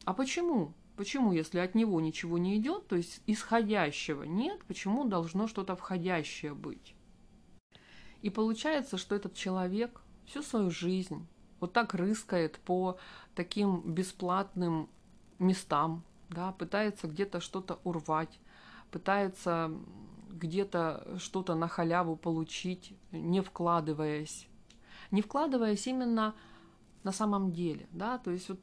А 0.05 0.13
почему? 0.13 0.73
Почему, 0.95 1.31
если 1.31 1.59
от 1.59 1.75
него 1.75 2.01
ничего 2.01 2.37
не 2.37 2.57
идет, 2.57 2.87
то 2.87 2.95
есть 2.95 3.21
исходящего 3.25 4.23
нет, 4.23 4.61
почему 4.67 5.05
должно 5.05 5.47
что-то 5.47 5.75
входящее 5.75 6.53
быть? 6.53 6.95
И 8.21 8.29
получается, 8.29 8.97
что 8.97 9.15
этот 9.15 9.33
человек 9.33 10.01
всю 10.25 10.41
свою 10.41 10.71
жизнь 10.71 11.25
вот 11.59 11.73
так 11.73 11.93
рыскает 11.93 12.59
по 12.59 12.97
таким 13.35 13.81
бесплатным 13.81 14.89
местам, 15.39 16.03
да, 16.29 16.51
пытается 16.51 17.07
где-то 17.07 17.39
что-то 17.39 17.79
урвать, 17.83 18.39
пытается 18.91 19.71
где-то 20.29 21.17
что-то 21.19 21.55
на 21.55 21.67
халяву 21.67 22.15
получить, 22.15 22.93
не 23.11 23.41
вкладываясь. 23.41 24.47
Не 25.11 25.21
вкладываясь 25.21 25.87
именно 25.87 26.35
на 27.03 27.11
самом 27.11 27.51
деле, 27.51 27.87
да, 27.91 28.17
то 28.19 28.31
есть 28.31 28.49
вот 28.49 28.59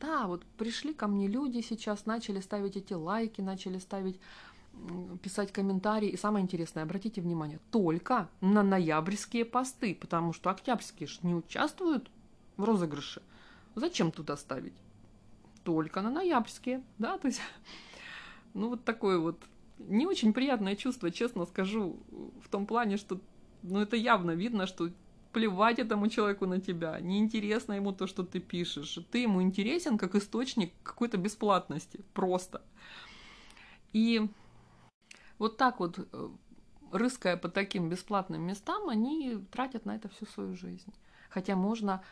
да, 0.00 0.26
вот 0.26 0.44
пришли 0.56 0.92
ко 0.94 1.08
мне 1.08 1.26
люди 1.26 1.60
сейчас, 1.60 2.06
начали 2.06 2.40
ставить 2.40 2.76
эти 2.76 2.92
лайки, 2.92 3.40
начали 3.40 3.78
ставить, 3.78 4.20
писать 5.22 5.52
комментарии. 5.52 6.08
И 6.08 6.16
самое 6.16 6.44
интересное, 6.44 6.84
обратите 6.84 7.20
внимание, 7.20 7.58
только 7.70 8.28
на 8.40 8.62
ноябрьские 8.62 9.44
посты, 9.44 9.94
потому 9.94 10.32
что 10.32 10.50
октябрьские 10.50 11.08
же 11.08 11.18
не 11.22 11.34
участвуют 11.34 12.10
в 12.58 12.64
розыгрыше. 12.64 13.22
Зачем 13.74 14.12
туда 14.12 14.36
ставить? 14.36 14.74
Только 15.64 16.02
на 16.02 16.10
ноябрьские, 16.10 16.82
да, 16.98 17.16
то 17.16 17.28
есть, 17.28 17.40
ну 18.54 18.68
вот 18.68 18.84
такое 18.84 19.18
вот 19.18 19.42
не 19.78 20.06
очень 20.06 20.34
приятное 20.34 20.76
чувство, 20.76 21.10
честно 21.10 21.46
скажу, 21.46 21.98
в 22.42 22.48
том 22.50 22.66
плане, 22.66 22.98
что, 22.98 23.20
ну 23.62 23.80
это 23.80 23.96
явно 23.96 24.32
видно, 24.32 24.66
что 24.66 24.90
плевать 25.32 25.78
этому 25.78 26.08
человеку 26.08 26.46
на 26.46 26.60
тебя, 26.60 26.98
неинтересно 27.00 27.74
ему 27.74 27.92
то, 27.92 28.06
что 28.06 28.24
ты 28.24 28.40
пишешь. 28.40 28.98
Ты 29.10 29.18
ему 29.18 29.42
интересен 29.42 29.98
как 29.98 30.14
источник 30.14 30.72
какой-то 30.82 31.16
бесплатности, 31.16 32.00
просто. 32.12 32.62
И 33.92 34.28
вот 35.38 35.56
так 35.56 35.80
вот, 35.80 35.98
э, 35.98 36.28
рыская 36.90 37.36
по 37.36 37.48
таким 37.48 37.88
бесплатным 37.88 38.42
местам, 38.42 38.88
они 38.88 39.38
тратят 39.52 39.84
на 39.86 39.94
это 39.96 40.08
всю 40.08 40.26
свою 40.26 40.54
жизнь. 40.54 40.92
Хотя 41.30 41.56
можно 41.56 42.02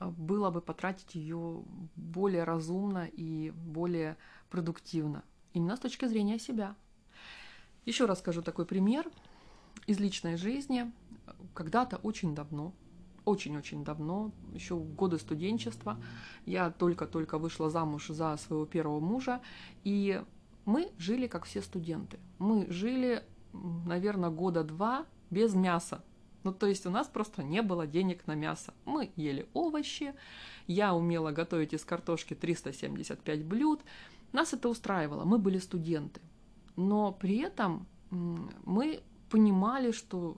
было 0.00 0.50
бы 0.50 0.60
потратить 0.60 1.14
ее 1.14 1.62
более 1.96 2.44
разумно 2.44 3.06
и 3.06 3.50
более 3.50 4.16
продуктивно. 4.50 5.24
Именно 5.52 5.76
с 5.76 5.80
точки 5.80 6.06
зрения 6.06 6.38
себя. 6.38 6.74
Еще 7.86 8.06
раз 8.06 8.18
скажу 8.18 8.42
такой 8.42 8.66
пример 8.66 9.10
из 9.86 9.98
личной 10.00 10.36
жизни– 10.36 10.92
когда-то 11.54 11.96
очень 11.96 12.34
давно, 12.34 12.72
очень-очень 13.24 13.84
давно, 13.84 14.32
еще 14.52 14.74
в 14.74 14.94
годы 14.94 15.18
студенчества, 15.18 15.98
я 16.46 16.70
только-только 16.70 17.38
вышла 17.38 17.70
замуж 17.70 18.08
за 18.08 18.36
своего 18.36 18.66
первого 18.66 19.00
мужа, 19.00 19.40
и 19.84 20.22
мы 20.64 20.90
жили 20.98 21.26
как 21.26 21.44
все 21.44 21.62
студенты. 21.62 22.18
Мы 22.38 22.66
жили, 22.70 23.22
наверное, 23.52 24.30
года 24.30 24.64
два 24.64 25.06
без 25.30 25.54
мяса. 25.54 26.02
Ну, 26.44 26.52
то 26.52 26.66
есть 26.66 26.86
у 26.86 26.90
нас 26.90 27.08
просто 27.08 27.42
не 27.42 27.62
было 27.62 27.86
денег 27.86 28.26
на 28.26 28.34
мясо. 28.34 28.74
Мы 28.84 29.10
ели 29.16 29.48
овощи, 29.54 30.14
я 30.66 30.94
умела 30.94 31.32
готовить 31.32 31.72
из 31.72 31.84
картошки 31.84 32.34
375 32.34 33.44
блюд. 33.44 33.80
Нас 34.32 34.52
это 34.52 34.68
устраивало, 34.68 35.24
мы 35.24 35.38
были 35.38 35.58
студенты. 35.58 36.20
Но 36.76 37.12
при 37.12 37.38
этом 37.38 37.86
мы 38.10 39.02
понимали, 39.30 39.90
что 39.92 40.36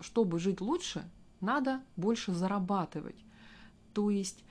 чтобы 0.00 0.38
жить 0.38 0.60
лучше, 0.60 1.08
надо 1.40 1.82
больше 1.96 2.32
зарабатывать. 2.32 3.16
То 3.94 4.10
есть 4.10 4.44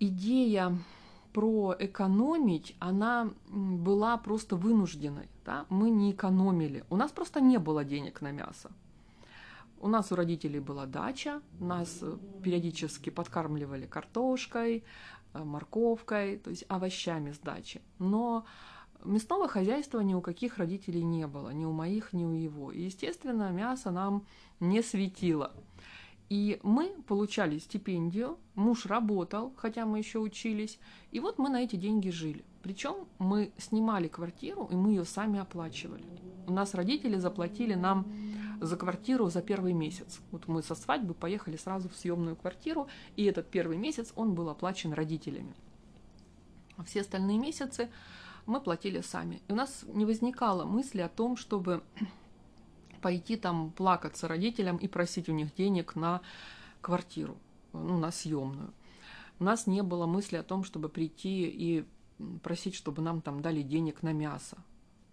идея 0.00 0.76
про 1.32 1.74
экономить, 1.78 2.76
она 2.78 3.30
была 3.48 4.16
просто 4.16 4.56
вынужденной. 4.56 5.28
Да? 5.44 5.66
Мы 5.68 5.90
не 5.90 6.10
экономили. 6.10 6.84
У 6.90 6.96
нас 6.96 7.12
просто 7.12 7.40
не 7.40 7.58
было 7.58 7.84
денег 7.84 8.20
на 8.20 8.32
мясо. 8.32 8.70
У 9.82 9.88
нас 9.88 10.12
у 10.12 10.14
родителей 10.14 10.60
была 10.60 10.86
дача, 10.86 11.42
нас 11.58 11.98
э, 12.02 12.16
периодически 12.42 13.10
подкармливали 13.10 13.86
картошкой, 13.86 14.84
э, 15.34 15.42
морковкой, 15.42 16.38
то 16.38 16.50
есть 16.50 16.64
овощами 16.68 17.32
с 17.32 17.38
дачи. 17.38 17.82
Но 17.98 18.44
Мясного 19.04 19.48
хозяйства 19.48 19.98
ни 19.98 20.14
у 20.14 20.20
каких 20.20 20.58
родителей 20.58 21.02
не 21.02 21.26
было, 21.26 21.50
ни 21.50 21.64
у 21.64 21.72
моих, 21.72 22.12
ни 22.12 22.24
у 22.24 22.32
его. 22.32 22.70
И, 22.70 22.82
естественно, 22.82 23.50
мясо 23.50 23.90
нам 23.90 24.24
не 24.60 24.80
светило. 24.82 25.50
И 26.28 26.60
мы 26.62 26.94
получали 27.08 27.58
стипендию, 27.58 28.38
муж 28.54 28.86
работал, 28.86 29.52
хотя 29.56 29.84
мы 29.84 29.98
еще 29.98 30.20
учились, 30.20 30.78
и 31.10 31.18
вот 31.18 31.38
мы 31.38 31.48
на 31.48 31.62
эти 31.64 31.74
деньги 31.74 32.10
жили. 32.10 32.44
Причем 32.62 33.08
мы 33.18 33.52
снимали 33.58 34.06
квартиру, 34.06 34.68
и 34.70 34.76
мы 34.76 34.90
ее 34.90 35.04
сами 35.04 35.40
оплачивали. 35.40 36.04
У 36.46 36.52
нас 36.52 36.72
родители 36.74 37.16
заплатили 37.16 37.74
нам 37.74 38.06
за 38.62 38.76
квартиру 38.76 39.28
за 39.28 39.42
первый 39.42 39.72
месяц. 39.72 40.20
Вот 40.30 40.46
мы 40.46 40.62
со 40.62 40.74
свадьбы 40.74 41.14
поехали 41.14 41.56
сразу 41.56 41.88
в 41.88 41.96
съемную 41.96 42.36
квартиру, 42.36 42.88
и 43.16 43.24
этот 43.24 43.48
первый 43.50 43.76
месяц 43.76 44.12
он 44.14 44.34
был 44.34 44.48
оплачен 44.48 44.92
родителями. 44.92 45.54
А 46.76 46.84
все 46.84 47.00
остальные 47.00 47.38
месяцы 47.38 47.90
мы 48.46 48.60
платили 48.60 49.00
сами. 49.00 49.42
И 49.48 49.52
у 49.52 49.56
нас 49.56 49.84
не 49.88 50.04
возникало 50.04 50.64
мысли 50.64 51.00
о 51.00 51.08
том, 51.08 51.36
чтобы 51.36 51.82
пойти 53.02 53.36
там 53.36 53.72
плакаться 53.72 54.28
родителям 54.28 54.76
и 54.76 54.86
просить 54.86 55.28
у 55.28 55.32
них 55.32 55.54
денег 55.54 55.96
на 55.96 56.20
квартиру, 56.80 57.36
ну, 57.72 57.98
на 57.98 58.12
съемную. 58.12 58.72
У 59.40 59.44
нас 59.44 59.66
не 59.66 59.82
было 59.82 60.06
мысли 60.06 60.36
о 60.36 60.44
том, 60.44 60.62
чтобы 60.62 60.88
прийти 60.88 61.48
и 61.48 61.84
просить, 62.42 62.76
чтобы 62.76 63.02
нам 63.02 63.20
там 63.22 63.42
дали 63.42 63.62
денег 63.62 64.02
на 64.02 64.12
мясо. 64.12 64.56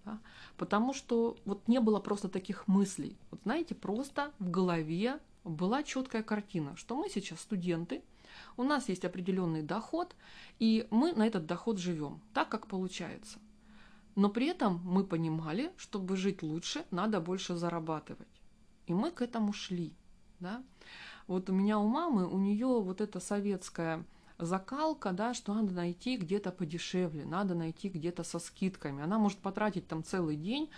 Да? 0.10 0.20
Потому 0.58 0.94
что 0.94 1.38
вот 1.46 1.68
не 1.68 1.80
было 1.80 2.00
просто 2.00 2.30
таких 2.30 2.68
мыслей. 2.68 3.18
Вот 3.32 3.42
знаете, 3.44 3.76
просто 3.76 4.32
в 4.40 4.50
голове 4.50 5.20
была 5.44 5.84
четкая 5.84 6.24
картина, 6.24 6.76
что 6.76 6.96
мы 6.96 7.10
сейчас 7.10 7.42
студенты, 7.42 8.02
у 8.58 8.64
нас 8.64 8.90
есть 8.90 9.06
определенный 9.06 9.64
доход, 9.64 10.16
и 10.60 10.88
мы 10.92 11.14
на 11.14 11.28
этот 11.28 11.46
доход 11.46 11.78
живем 11.78 12.20
так, 12.34 12.50
как 12.50 12.68
получается. 12.68 13.40
Но 14.16 14.30
при 14.30 14.48
этом 14.48 14.82
мы 14.84 15.04
понимали, 15.04 15.72
чтобы 15.78 16.18
жить 16.18 16.44
лучше, 16.44 16.86
надо 16.92 17.22
больше 17.22 17.56
зарабатывать. 17.56 18.28
И 18.88 18.94
мы 18.94 19.12
к 19.12 19.22
этому 19.22 19.54
шли. 19.54 19.94
Да? 20.40 20.64
Вот 21.28 21.50
у 21.50 21.54
меня 21.54 21.80
у 21.80 21.88
мамы, 21.88 22.28
у 22.28 22.38
нее 22.38 22.68
вот 22.68 23.02
эта 23.02 23.20
советская 23.20 24.04
закалка, 24.40 25.12
да, 25.12 25.34
что 25.34 25.54
надо 25.54 25.74
найти 25.74 26.18
где-то 26.18 26.52
подешевле, 26.52 27.26
надо 27.26 27.56
найти 27.56 27.90
где-то 27.90 28.24
со 28.24 28.40
скидками. 28.40 29.04
Она 29.04 29.20
может 29.20 29.38
потратить 29.40 29.88
там 29.88 30.04
целый 30.04 30.38
день 30.38 30.70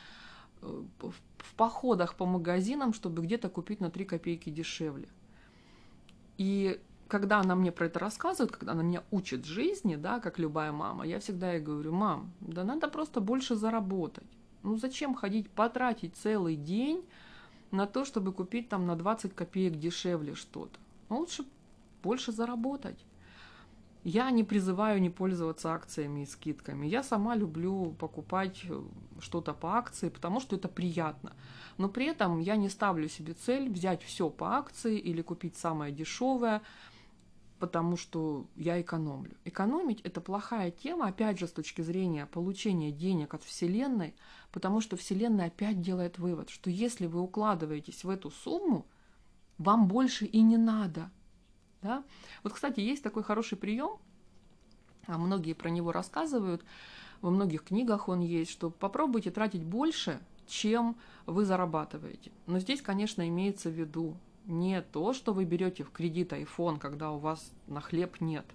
э, 0.62 0.84
в 1.00 1.56
походах 1.56 2.16
по 2.16 2.26
магазинам, 2.26 2.94
чтобы 2.94 3.22
где-то 3.22 3.50
купить 3.50 3.80
на 3.80 3.92
3 3.92 4.06
копейки 4.06 4.50
дешевле. 4.50 5.08
И 6.38 6.82
когда 7.08 7.40
она 7.40 7.56
мне 7.56 7.72
про 7.72 7.86
это 7.86 8.00
рассказывает, 8.00 8.52
когда 8.52 8.72
она 8.72 8.84
меня 8.84 9.04
учит 9.12 9.46
жизни, 9.46 9.96
да, 9.96 10.20
как 10.20 10.40
любая 10.40 10.72
мама, 10.72 11.06
я 11.06 11.20
всегда 11.20 11.54
ей 11.54 11.62
говорю, 11.62 11.92
мам, 11.92 12.32
да 12.40 12.64
надо 12.64 12.88
просто 12.88 13.22
больше 13.22 13.56
заработать. 13.56 14.28
Ну 14.64 14.78
зачем 14.78 15.14
ходить, 15.14 15.50
потратить 15.50 16.16
целый 16.16 16.56
день 16.56 17.04
на 17.72 17.86
то, 17.86 18.06
чтобы 18.06 18.34
купить 18.34 18.70
там 18.70 18.88
на 18.88 18.96
20 18.96 19.36
копеек 19.36 19.78
дешевле 19.78 20.36
что-то? 20.36 20.80
Ну, 21.10 21.18
лучше 21.20 21.46
больше 22.02 22.32
заработать. 22.32 22.98
Я 24.04 24.32
не 24.32 24.44
призываю 24.44 25.00
не 25.00 25.12
пользоваться 25.12 25.74
акциями 25.74 26.22
и 26.22 26.26
скидками. 26.26 26.88
Я 26.88 27.04
сама 27.04 27.36
люблю 27.36 27.92
покупать 28.00 28.62
э, 28.68 28.82
что-то 29.20 29.54
по 29.54 29.78
акции, 29.78 30.10
потому 30.10 30.40
что 30.40 30.56
это 30.56 30.68
приятно. 30.68 31.36
Но 31.78 31.88
при 31.88 32.08
этом 32.08 32.40
я 32.40 32.56
не 32.56 32.70
ставлю 32.70 33.08
себе 33.08 33.34
цель 33.34 33.70
взять 33.70 34.02
все 34.02 34.32
по 34.32 34.58
акции 34.58 34.98
или 34.98 35.22
купить 35.22 35.56
самое 35.56 35.94
дешевое, 35.94 36.64
потому 37.60 37.96
что 37.96 38.48
я 38.56 38.82
экономлю. 38.82 39.38
Экономить– 39.46 40.02
это 40.04 40.20
плохая 40.20 40.72
тема, 40.72 41.08
опять 41.08 41.38
же, 41.38 41.46
с 41.46 41.52
точки 41.52 41.84
зрения 41.84 42.26
получения 42.26 42.92
денег 42.92 43.36
от 43.36 43.44
Вселенной, 43.44 44.16
потому 44.52 44.82
что 44.82 44.98
Вселенная 44.98 45.48
опять 45.48 45.80
делает 45.80 46.18
вывод, 46.18 46.50
что 46.50 46.72
если 46.72 47.06
вы 47.06 47.22
укладываетесь 47.22 48.04
в 48.04 48.10
эту 48.10 48.32
сумму, 48.32 48.88
вам 49.60 49.88
больше 49.88 50.26
и 50.26 50.42
не 50.42 50.58
надо. 50.58 51.12
Да? 51.82 52.04
Вот, 52.44 52.54
кстати, 52.54 52.80
есть 52.80 53.04
такой 53.04 53.24
хороший 53.24 53.58
прием, 53.58 53.98
а 55.08 55.18
многие 55.18 55.54
про 55.54 55.70
него 55.70 55.92
рассказывают, 55.92 56.64
во 57.22 57.30
многих 57.30 57.64
книгах 57.64 58.08
он 58.08 58.22
есть, 58.22 58.52
что 58.52 58.70
попробуйте 58.70 59.32
тратить 59.32 59.64
больше, 59.64 60.20
чем 60.48 60.96
вы 61.26 61.46
зарабатываете. 61.46 62.32
Но 62.48 62.60
здесь, 62.60 62.82
конечно, 62.82 63.28
имеется 63.28 63.70
в 63.70 63.74
виду 63.74 64.18
не 64.46 64.82
то, 64.82 65.14
что 65.14 65.34
вы 65.34 65.46
берете 65.46 65.84
в 65.84 65.92
кредит 65.92 66.34
iPhone, 66.34 66.80
когда 66.80 67.12
у 67.12 67.20
вас 67.20 67.52
на 67.68 67.80
хлеб 67.80 68.20
нет. 68.22 68.46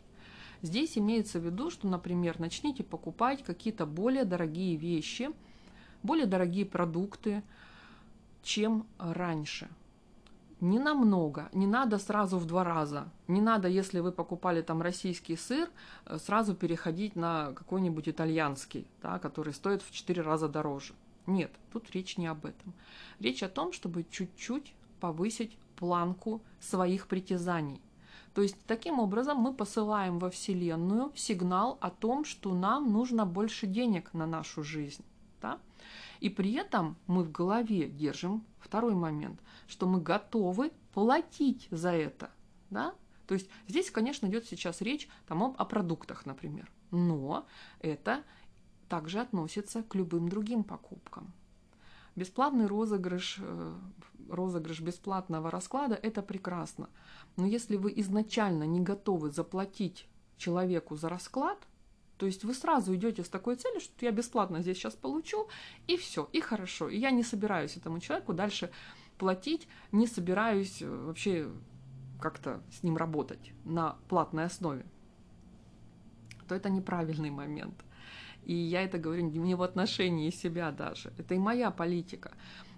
Здесь 0.62 0.98
имеется 0.98 1.38
в 1.38 1.44
виду, 1.44 1.70
что, 1.70 1.86
например, 1.86 2.40
начните 2.40 2.82
покупать 2.82 3.42
какие-то 3.44 3.86
более 3.86 4.24
дорогие 4.24 4.76
вещи, 4.76 5.30
более 6.02 6.26
дорогие 6.26 6.66
продукты, 6.66 7.42
чем 8.42 8.86
раньше. 8.98 9.68
Не 10.60 10.78
намного, 10.78 11.50
не 11.52 11.66
надо 11.66 11.98
сразу 11.98 12.38
в 12.38 12.46
два 12.46 12.64
раза. 12.64 13.08
Не 13.28 13.42
надо, 13.42 13.68
если 13.68 14.00
вы 14.00 14.10
покупали 14.10 14.62
там 14.62 14.80
российский 14.80 15.36
сыр, 15.36 15.68
э, 16.06 16.18
сразу 16.18 16.54
переходить 16.54 17.14
на 17.14 17.52
какой-нибудь 17.52 18.08
итальянский, 18.08 18.86
да, 19.02 19.18
который 19.18 19.52
стоит 19.52 19.82
в 19.82 19.90
четыре 19.90 20.22
раза 20.22 20.48
дороже. 20.48 20.94
Нет, 21.26 21.50
тут 21.72 21.90
речь 21.90 22.16
не 22.16 22.26
об 22.26 22.46
этом. 22.46 22.72
Речь 23.20 23.42
о 23.42 23.50
том, 23.50 23.72
чтобы 23.72 24.06
чуть-чуть 24.10 24.72
повысить 24.98 25.58
планку 25.76 26.40
своих 26.58 27.06
притязаний. 27.06 27.82
То 28.32 28.42
есть 28.42 28.56
таким 28.66 28.98
образом 28.98 29.38
мы 29.38 29.52
посылаем 29.52 30.18
во 30.18 30.30
Вселенную 30.30 31.12
сигнал 31.14 31.76
о 31.80 31.90
том, 31.90 32.24
что 32.24 32.54
нам 32.54 32.92
нужно 32.92 33.26
больше 33.26 33.66
денег 33.66 34.14
на 34.14 34.26
нашу 34.26 34.62
жизнь. 34.62 35.04
Да? 35.42 35.58
И 36.20 36.28
при 36.28 36.52
этом 36.54 36.96
мы 37.06 37.22
в 37.22 37.30
голове 37.30 37.88
держим 37.88 38.44
второй 38.58 38.94
момент, 38.94 39.40
что 39.66 39.86
мы 39.86 40.00
готовы 40.00 40.72
платить 40.92 41.68
за 41.70 41.90
это. 41.90 42.30
Да? 42.70 42.94
То 43.26 43.34
есть 43.34 43.48
здесь, 43.68 43.90
конечно, 43.90 44.26
идет 44.26 44.46
сейчас 44.46 44.80
речь 44.80 45.08
там, 45.26 45.42
о, 45.42 45.54
о 45.56 45.64
продуктах, 45.64 46.26
например. 46.26 46.70
Но 46.90 47.46
это 47.80 48.22
также 48.88 49.20
относится 49.20 49.82
к 49.82 49.94
любым 49.94 50.28
другим 50.28 50.64
покупкам. 50.64 51.32
Бесплатный 52.14 52.66
розыгрыш, 52.66 53.38
э, 53.40 53.74
розыгрыш 54.30 54.80
бесплатного 54.80 55.50
расклада– 55.50 55.94
это 56.02 56.22
прекрасно. 56.22 56.88
Но 57.36 57.46
если 57.46 57.76
вы 57.76 57.92
изначально 57.96 58.64
не 58.64 58.80
готовы 58.80 59.30
заплатить 59.30 60.08
человеку 60.38 60.96
за 60.96 61.08
расклад, 61.08 61.58
то 62.18 62.26
есть 62.26 62.44
вы 62.44 62.54
сразу 62.54 62.94
идете 62.94 63.22
с 63.22 63.28
такой 63.28 63.56
целью, 63.56 63.80
что 63.80 63.92
я 64.04 64.10
бесплатно 64.10 64.62
здесь 64.62 64.78
сейчас 64.78 64.94
получу, 64.94 65.48
и 65.86 65.96
все, 65.96 66.28
и 66.32 66.40
хорошо. 66.40 66.88
И 66.88 66.98
я 66.98 67.10
не 67.10 67.22
собираюсь 67.22 67.76
этому 67.76 68.00
человеку 68.00 68.32
дальше 68.32 68.70
платить, 69.18 69.68
не 69.92 70.06
собираюсь 70.06 70.80
э, 70.80 70.88
вообще 70.88 71.50
как-то 72.20 72.62
с 72.70 72.82
ним 72.82 72.96
работать 72.96 73.52
на 73.64 73.96
платной 74.08 74.44
основе, 74.44 74.86
то 76.48 76.54
это 76.54 76.70
неправильный 76.70 77.30
момент. 77.30 77.84
И 78.44 78.54
я 78.54 78.82
это 78.82 78.98
говорю 78.98 79.22
не 79.22 79.54
в 79.54 79.62
отношении 79.62 80.30
себя 80.30 80.70
даже. 80.70 81.12
Это 81.18 81.34
и 81.34 81.38
моя 81.38 81.70
политика. 81.70 82.32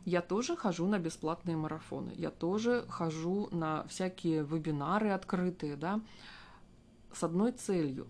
Я 0.07 0.22
тоже 0.22 0.57
хожу 0.57 0.87
на 0.87 0.98
бесплатные 0.98 1.57
марафоны. 1.57 2.12
Я 2.16 2.31
тоже 2.31 2.87
хожу 2.88 3.48
на 3.53 3.87
всякие 3.88 4.42
вебинары 4.42 5.11
открытые, 5.11 5.77
да, 5.77 6.01
с 7.12 7.22
одной 7.22 7.53
целью. 7.53 8.07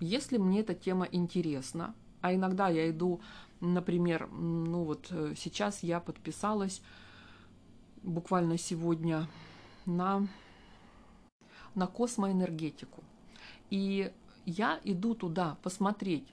Если 0.00 0.38
мне 0.38 0.60
эта 0.60 0.74
тема 0.74 1.06
интересна, 1.12 1.94
а 2.22 2.34
иногда 2.34 2.68
я 2.68 2.90
иду, 2.90 3.20
например, 3.60 4.28
ну 4.30 4.84
вот 4.84 5.08
э, 5.10 5.34
сейчас 5.36 5.82
я 5.82 6.00
подписалась 6.00 6.82
буквально 8.02 8.56
сегодня 8.56 9.28
на, 9.84 10.26
на 11.74 11.86
космоэнергетику. 11.86 13.04
И 13.68 14.10
я 14.46 14.80
иду 14.84 15.14
туда 15.14 15.58
посмотреть, 15.62 16.26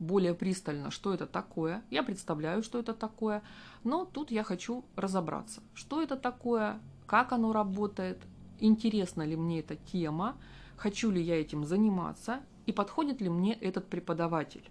более 0.00 0.34
пристально, 0.34 0.90
что 0.90 1.14
это 1.14 1.26
такое. 1.26 1.84
Я 1.90 2.02
представляю, 2.02 2.64
что 2.64 2.80
это 2.80 2.94
такое, 2.94 3.42
но 3.84 4.04
тут 4.04 4.32
я 4.32 4.42
хочу 4.42 4.84
разобраться, 4.96 5.62
что 5.74 6.02
это 6.02 6.16
такое, 6.16 6.80
как 7.06 7.32
оно 7.32 7.52
работает, 7.52 8.18
интересна 8.58 9.22
ли 9.22 9.36
мне 9.36 9.60
эта 9.60 9.76
тема, 9.76 10.36
хочу 10.76 11.12
ли 11.12 11.22
я 11.22 11.40
этим 11.40 11.64
заниматься 11.64 12.40
и 12.68 12.72
подходит 12.72 13.22
ли 13.22 13.30
мне 13.30 13.54
этот 13.54 13.88
преподаватель. 13.88 14.70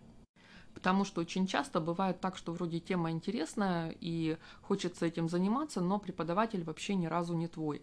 Потому 0.74 1.06
что 1.06 1.22
очень 1.22 1.48
часто 1.48 1.80
бывает 1.80 2.20
так, 2.20 2.38
что 2.38 2.54
вроде 2.54 2.80
тема 2.80 3.10
интересная 3.10 3.96
и 4.00 4.38
хочется 4.62 5.08
этим 5.08 5.28
заниматься, 5.28 5.82
но 5.82 5.98
преподаватель 5.98 6.64
вообще 6.64 6.94
ни 6.94 7.08
разу 7.08 7.34
не 7.34 7.48
твой 7.48 7.82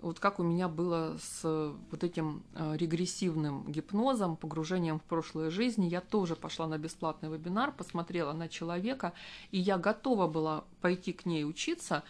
вот 0.00 0.20
как 0.20 0.38
у 0.38 0.42
меня 0.42 0.68
было 0.68 1.16
с 1.18 1.72
вот 1.90 2.04
этим 2.04 2.42
э, 2.54 2.76
регрессивным 2.76 3.64
гипнозом, 3.72 4.36
погружением 4.36 4.98
в 4.98 5.02
прошлые 5.02 5.48
жизни, 5.48 5.86
я 5.86 6.02
тоже 6.02 6.36
пошла 6.36 6.66
на 6.66 6.76
бесплатный 6.76 7.30
вебинар, 7.30 7.72
посмотрела 7.72 8.34
на 8.34 8.48
человека, 8.48 9.14
и 9.50 9.58
я 9.58 9.78
готова 9.78 10.26
была 10.26 10.64
пойти 10.82 11.14
к 11.14 11.24
ней 11.24 11.46
учиться, 11.46 12.02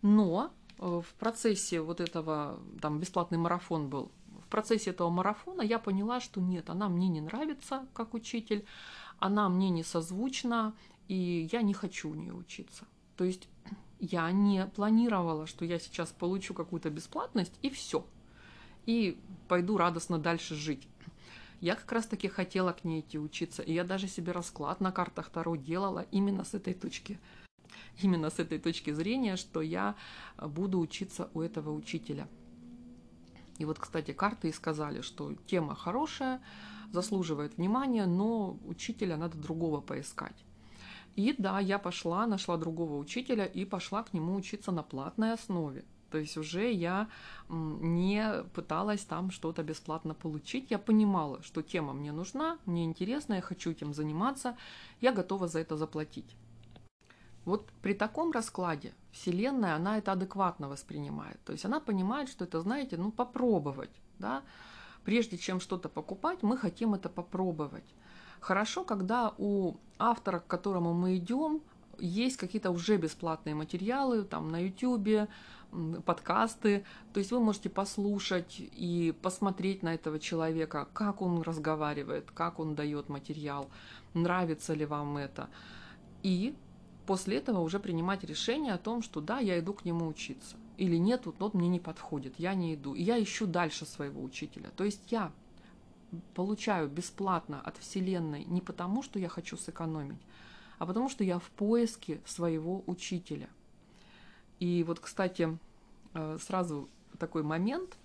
но 0.00 0.50
э, 0.78 1.02
в 1.06 1.14
процессе 1.18 1.82
вот 1.82 2.00
этого, 2.00 2.58
там 2.80 2.98
бесплатный 2.98 3.36
марафон 3.36 3.88
был, 3.90 4.10
процессе 4.52 4.90
этого 4.90 5.08
марафона 5.08 5.62
я 5.62 5.78
поняла, 5.78 6.20
что 6.20 6.40
нет, 6.40 6.68
она 6.68 6.90
мне 6.90 7.08
не 7.08 7.22
нравится 7.22 7.86
как 7.94 8.12
учитель, 8.12 8.66
она 9.18 9.48
мне 9.48 9.70
не 9.70 9.82
созвучна, 9.82 10.74
и 11.08 11.48
я 11.50 11.62
не 11.62 11.72
хочу 11.72 12.10
у 12.10 12.14
нее 12.14 12.34
учиться. 12.34 12.84
То 13.16 13.24
есть 13.24 13.48
я 13.98 14.30
не 14.30 14.66
планировала, 14.66 15.46
что 15.46 15.64
я 15.64 15.78
сейчас 15.78 16.12
получу 16.12 16.52
какую-то 16.52 16.90
бесплатность 16.90 17.54
и 17.62 17.70
все. 17.70 18.04
И 18.84 19.18
пойду 19.48 19.78
радостно 19.78 20.18
дальше 20.18 20.54
жить. 20.54 20.86
Я 21.60 21.74
как 21.74 21.90
раз 21.90 22.06
таки 22.06 22.28
хотела 22.28 22.72
к 22.72 22.84
ней 22.84 23.00
идти 23.00 23.18
учиться, 23.18 23.62
и 23.62 23.72
я 23.72 23.84
даже 23.84 24.06
себе 24.06 24.32
расклад 24.32 24.80
на 24.80 24.92
картах 24.92 25.30
Таро 25.30 25.56
делала 25.56 26.04
именно 26.10 26.44
с 26.44 26.52
этой 26.52 26.74
точки. 26.74 27.18
Именно 28.02 28.28
с 28.28 28.38
этой 28.38 28.58
точки 28.58 28.92
зрения, 28.92 29.36
что 29.36 29.62
я 29.62 29.94
буду 30.36 30.78
учиться 30.78 31.30
у 31.32 31.40
этого 31.40 31.70
учителя. 31.72 32.28
И 33.62 33.64
вот, 33.64 33.78
кстати, 33.78 34.12
карты 34.12 34.48
и 34.48 34.52
сказали, 34.52 35.02
что 35.02 35.34
тема 35.46 35.76
хорошая, 35.76 36.40
заслуживает 36.90 37.58
внимания, 37.58 38.06
но 38.06 38.58
учителя 38.66 39.16
надо 39.16 39.38
другого 39.38 39.80
поискать. 39.80 40.44
И 41.14 41.32
да, 41.38 41.60
я 41.60 41.78
пошла, 41.78 42.26
нашла 42.26 42.56
другого 42.56 42.96
учителя 42.96 43.44
и 43.44 43.64
пошла 43.64 44.02
к 44.02 44.14
нему 44.14 44.34
учиться 44.34 44.72
на 44.72 44.82
платной 44.82 45.32
основе. 45.32 45.84
То 46.10 46.18
есть 46.18 46.36
уже 46.36 46.72
я 46.72 47.06
не 47.48 48.42
пыталась 48.52 49.04
там 49.04 49.30
что-то 49.30 49.62
бесплатно 49.62 50.12
получить. 50.12 50.72
Я 50.72 50.80
понимала, 50.80 51.40
что 51.44 51.62
тема 51.62 51.92
мне 51.92 52.10
нужна, 52.10 52.58
мне 52.66 52.84
интересна, 52.84 53.34
я 53.34 53.42
хочу 53.42 53.70
этим 53.70 53.94
заниматься, 53.94 54.56
я 55.00 55.12
готова 55.12 55.46
за 55.46 55.60
это 55.60 55.76
заплатить. 55.76 56.36
Вот 57.44 57.70
при 57.82 57.94
таком 57.94 58.32
раскладе 58.32 58.94
Вселенная, 59.12 59.74
она 59.74 59.98
это 59.98 60.12
адекватно 60.12 60.68
воспринимает. 60.68 61.38
То 61.44 61.52
есть 61.52 61.64
она 61.64 61.80
понимает, 61.80 62.28
что 62.28 62.44
это, 62.44 62.60
знаете, 62.60 62.96
ну 62.96 63.10
попробовать. 63.10 63.90
Да? 64.18 64.42
Прежде 65.04 65.36
чем 65.36 65.60
что-то 65.60 65.88
покупать, 65.88 66.42
мы 66.42 66.56
хотим 66.56 66.94
это 66.94 67.08
попробовать. 67.08 67.94
Хорошо, 68.40 68.84
когда 68.84 69.34
у 69.38 69.74
автора, 69.98 70.38
к 70.38 70.46
которому 70.46 70.94
мы 70.94 71.16
идем, 71.16 71.60
есть 71.98 72.36
какие-то 72.36 72.70
уже 72.70 72.96
бесплатные 72.96 73.54
материалы 73.54 74.22
там 74.24 74.50
на 74.50 74.58
YouTube, 74.58 75.28
подкасты, 76.04 76.84
то 77.12 77.20
есть 77.20 77.32
вы 77.32 77.40
можете 77.40 77.70
послушать 77.70 78.56
и 78.58 79.14
посмотреть 79.22 79.82
на 79.82 79.94
этого 79.94 80.18
человека, 80.18 80.86
как 80.92 81.22
он 81.22 81.42
разговаривает, 81.42 82.30
как 82.30 82.60
он 82.60 82.74
дает 82.74 83.08
материал, 83.08 83.68
нравится 84.14 84.74
ли 84.74 84.84
вам 84.84 85.16
это. 85.16 85.48
И 86.22 86.54
после 87.06 87.38
этого 87.38 87.60
уже 87.60 87.78
принимать 87.78 88.24
решение 88.24 88.74
о 88.74 88.78
том, 88.78 89.02
что 89.02 89.20
да, 89.20 89.38
я 89.38 89.58
иду 89.58 89.74
к 89.74 89.84
нему 89.84 90.06
учиться. 90.06 90.56
Или 90.76 90.96
нет, 90.96 91.26
вот, 91.26 91.36
вот 91.38 91.54
мне 91.54 91.68
не 91.68 91.80
подходит, 91.80 92.34
я 92.38 92.54
не 92.54 92.74
иду. 92.74 92.94
И 92.94 93.02
я 93.02 93.22
ищу 93.22 93.46
дальше 93.46 93.86
своего 93.86 94.22
учителя. 94.22 94.70
То 94.76 94.84
есть 94.84 95.12
я 95.12 95.32
получаю 96.34 96.88
бесплатно 96.88 97.60
от 97.60 97.76
Вселенной 97.78 98.44
не 98.44 98.60
потому, 98.60 99.02
что 99.02 99.18
я 99.18 99.28
хочу 99.28 99.56
сэкономить, 99.56 100.20
а 100.78 100.86
потому 100.86 101.08
что 101.08 101.24
я 101.24 101.38
в 101.38 101.50
поиске 101.50 102.20
своего 102.26 102.82
учителя. 102.86 103.48
И 104.60 104.84
вот, 104.84 105.00
кстати, 105.00 105.58
э, 106.14 106.38
сразу 106.40 106.88
такой 107.18 107.42
момент. 107.42 107.96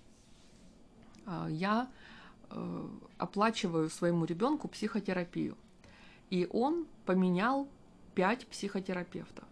Э, 1.26 1.46
я 1.50 1.88
э, 2.50 2.88
оплачиваю 3.16 3.90
своему 3.90 4.24
ребенку 4.24 4.68
психотерапию. 4.68 5.56
И 6.30 6.48
он 6.52 6.86
поменял 7.06 7.68
пять 8.18 8.48
психотерапевтов. 8.48 9.44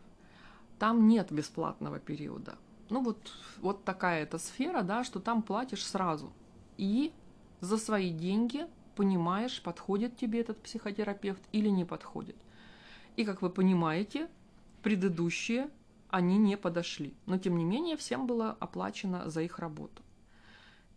Там 0.80 1.06
нет 1.06 1.30
бесплатного 1.30 2.00
периода. 2.00 2.58
Ну 2.90 3.00
вот, 3.00 3.32
вот 3.58 3.84
такая 3.84 4.24
эта 4.24 4.38
сфера, 4.38 4.82
да, 4.82 5.04
что 5.04 5.20
там 5.20 5.42
платишь 5.42 5.86
сразу. 5.86 6.32
И 6.76 7.12
за 7.60 7.78
свои 7.78 8.10
деньги 8.10 8.66
понимаешь, 8.96 9.62
подходит 9.62 10.16
тебе 10.16 10.40
этот 10.40 10.60
психотерапевт 10.60 11.40
или 11.52 11.68
не 11.68 11.84
подходит. 11.84 12.34
И 13.14 13.24
как 13.24 13.40
вы 13.40 13.50
понимаете, 13.50 14.28
предыдущие 14.82 15.70
они 16.08 16.36
не 16.36 16.56
подошли. 16.56 17.14
Но 17.26 17.38
тем 17.38 17.56
не 17.56 17.64
менее 17.64 17.96
всем 17.96 18.26
было 18.26 18.56
оплачено 18.58 19.30
за 19.30 19.42
их 19.42 19.60
работу. 19.60 20.02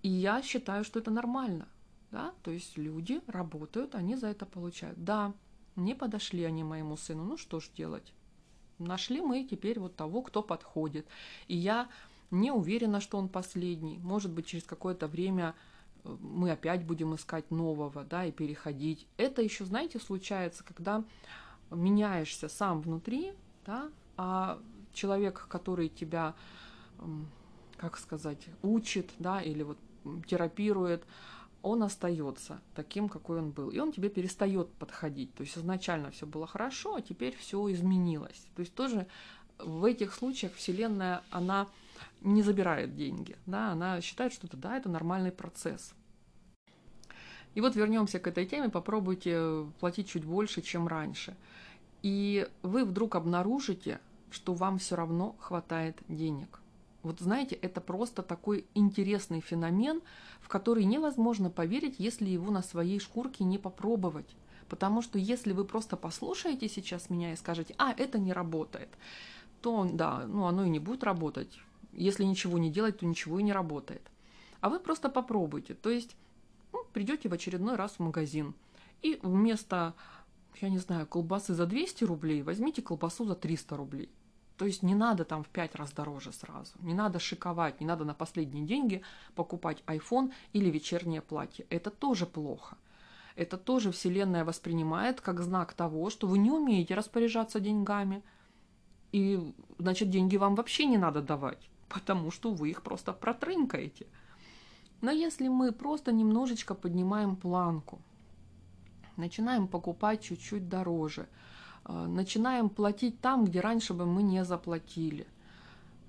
И 0.02 0.10
я 0.10 0.42
считаю, 0.42 0.84
что 0.84 0.98
это 0.98 1.12
нормально. 1.12 1.68
Да? 2.10 2.34
То 2.42 2.50
есть 2.50 2.80
люди 2.80 3.22
работают, 3.28 3.94
они 3.94 4.16
за 4.16 4.26
это 4.26 4.48
получают. 4.48 5.04
Да, 5.04 5.34
не 5.76 5.96
подошли 5.96 6.44
они 6.44 6.64
моему 6.64 6.98
сыну, 6.98 7.24
ну 7.24 7.38
что 7.38 7.60
ж 7.60 7.70
делать? 7.76 8.14
Нашли 8.78 9.22
мы 9.22 9.44
теперь 9.44 9.80
вот 9.80 9.96
того, 9.96 10.22
кто 10.22 10.42
подходит. 10.42 11.06
И 11.48 11.56
я 11.56 11.90
не 12.32 12.52
уверена, 12.52 13.02
что 13.02 13.18
он 13.18 13.28
последний. 13.28 13.98
Может 13.98 14.32
быть, 14.32 14.46
через 14.46 14.64
какое-то 14.64 15.08
время 15.08 15.56
мы 16.04 16.52
опять 16.52 16.86
будем 16.86 17.16
искать 17.16 17.52
нового, 17.52 18.04
да, 18.06 18.26
и 18.26 18.32
переходить. 18.32 19.06
Это 19.18 19.42
еще, 19.42 19.66
знаете, 19.66 20.00
случается, 20.00 20.64
когда 20.64 21.04
меняешься 21.72 22.50
сам 22.50 22.82
внутри, 22.82 23.34
да, 23.66 23.90
а 24.18 24.60
человек, 24.94 25.48
который 25.50 25.90
тебя, 25.90 26.36
как 27.78 27.98
сказать, 27.98 28.48
учит, 28.62 29.12
да, 29.20 29.42
или 29.42 29.64
вот 29.64 29.78
терапирует, 30.28 31.06
он 31.62 31.84
остается 31.84 32.62
таким, 32.76 33.10
какой 33.10 33.40
он 33.40 33.52
был. 33.52 33.70
И 33.70 33.80
он 33.80 33.92
тебе 33.92 34.10
перестает 34.10 34.72
подходить. 34.74 35.34
То 35.34 35.42
есть 35.42 35.58
изначально 35.58 36.12
все 36.12 36.26
было 36.26 36.48
хорошо, 36.48 36.96
а 36.96 37.02
теперь 37.02 37.36
все 37.36 37.72
изменилось. 37.72 38.48
То 38.56 38.62
есть 38.62 38.74
тоже 38.74 39.08
в 39.58 39.86
этих 39.86 40.14
случаях 40.14 40.54
Вселенная, 40.54 41.22
она 41.32 41.68
не 42.22 42.42
забирает 42.42 42.96
деньги. 42.96 43.36
Да? 43.46 43.72
Она 43.72 44.02
считает, 44.02 44.34
что 44.34 44.48
это, 44.48 44.58
да, 44.58 44.78
это 44.78 44.90
нормальный 44.90 45.32
процесс. 45.32 45.94
И 47.56 47.62
вот 47.62 47.76
вернемся 47.76 48.20
к 48.20 48.28
этой 48.28 48.46
теме, 48.46 48.70
попробуйте 48.70 49.66
платить 49.80 50.08
чуть 50.08 50.24
больше, 50.24 50.62
чем 50.62 50.88
раньше. 50.88 51.36
И 52.02 52.48
вы 52.62 52.86
вдруг 52.86 53.16
обнаружите, 53.16 54.00
что 54.32 54.54
вам 54.54 54.78
все 54.78 54.96
равно 54.96 55.36
хватает 55.40 55.98
денег. 56.08 56.60
Вот 57.02 57.20
знаете, 57.20 57.56
это 57.56 57.80
просто 57.82 58.24
такой 58.24 58.66
интересный 58.74 59.40
феномен, 59.40 60.02
в 60.42 60.50
который 60.50 60.84
невозможно 60.84 61.50
поверить, 61.50 61.96
если 61.98 62.26
его 62.30 62.52
на 62.52 62.62
своей 62.62 63.00
шкурке 63.00 63.44
не 63.44 63.58
попробовать. 63.58 64.28
Потому 64.68 65.02
что 65.02 65.18
если 65.18 65.54
вы 65.54 65.66
просто 65.66 65.98
послушаете 65.98 66.68
сейчас 66.68 67.10
меня 67.10 67.34
и 67.34 67.38
скажете, 67.38 67.74
а, 67.78 67.94
это 67.98 68.20
не 68.20 68.34
работает, 68.34 68.90
то 69.62 69.88
да, 69.92 70.26
ну 70.28 70.46
оно 70.46 70.66
и 70.66 70.70
не 70.70 70.80
будет 70.80 71.04
работать. 71.04 71.60
Если 71.94 72.24
ничего 72.24 72.58
не 72.58 72.70
делать, 72.70 73.00
то 73.00 73.06
ничего 73.06 73.40
и 73.40 73.44
не 73.44 73.54
работает. 73.54 74.02
А 74.62 74.70
вы 74.70 74.80
просто 74.80 75.10
попробуйте. 75.10 75.74
То 75.74 75.90
есть 75.90 76.16
ну, 76.72 76.84
придете 76.94 77.30
в 77.30 77.34
очередной 77.34 77.76
раз 77.76 77.94
в 77.94 78.00
магазин 78.00 78.54
и 79.02 79.20
вместо, 79.24 79.96
я 80.62 80.70
не 80.70 80.78
знаю, 80.78 81.08
колбасы 81.08 81.54
за 81.54 81.66
200 81.66 82.04
рублей 82.04 82.42
возьмите 82.44 82.82
колбасу 82.82 83.26
за 83.26 83.36
300 83.36 83.78
рублей. 83.78 84.10
То 84.60 84.66
есть 84.66 84.84
не 84.84 84.94
надо 84.94 85.24
там 85.24 85.46
в 85.46 85.48
пять 85.48 85.76
раз 85.76 85.94
дороже 85.94 86.34
сразу. 86.34 86.74
Не 86.82 86.94
надо 86.94 87.18
шиковать, 87.18 87.80
не 87.80 87.88
надо 87.88 88.04
на 88.04 88.14
последние 88.14 88.66
деньги 88.66 89.02
покупать 89.34 89.82
iPhone 89.88 90.34
или 90.52 90.70
вечернее 90.70 91.22
платье. 91.22 91.66
Это 91.70 91.90
тоже 91.90 92.26
плохо. 92.26 92.78
Это 93.38 93.58
тоже 93.58 93.94
Вселенная 93.94 94.44
воспринимает 94.44 95.22
как 95.22 95.40
знак 95.40 95.72
того, 95.72 96.10
что 96.10 96.28
вы 96.28 96.40
не 96.40 96.52
умеете 96.52 96.94
распоряжаться 96.94 97.62
деньгами. 97.62 98.22
И, 99.14 99.56
значит, 99.78 100.10
деньги 100.10 100.36
вам 100.36 100.56
вообще 100.56 100.84
не 100.84 100.98
надо 100.98 101.22
давать, 101.22 101.70
потому 101.88 102.30
что 102.30 102.52
вы 102.52 102.70
их 102.70 102.82
просто 102.82 103.14
протрынкаете. 103.14 104.08
Но 105.00 105.10
если 105.10 105.48
мы 105.48 105.72
просто 105.72 106.12
немножечко 106.12 106.76
поднимаем 106.76 107.38
планку, 107.38 108.02
начинаем 109.16 109.70
покупать 109.70 110.22
чуть-чуть 110.22 110.68
дороже– 110.68 111.30
начинаем 111.90 112.70
платить 112.70 113.20
там, 113.20 113.46
где 113.46 113.62
раньше 113.62 113.94
бы 113.94 114.06
мы 114.06 114.24
не 114.24 114.46
заплатили. 114.46 115.28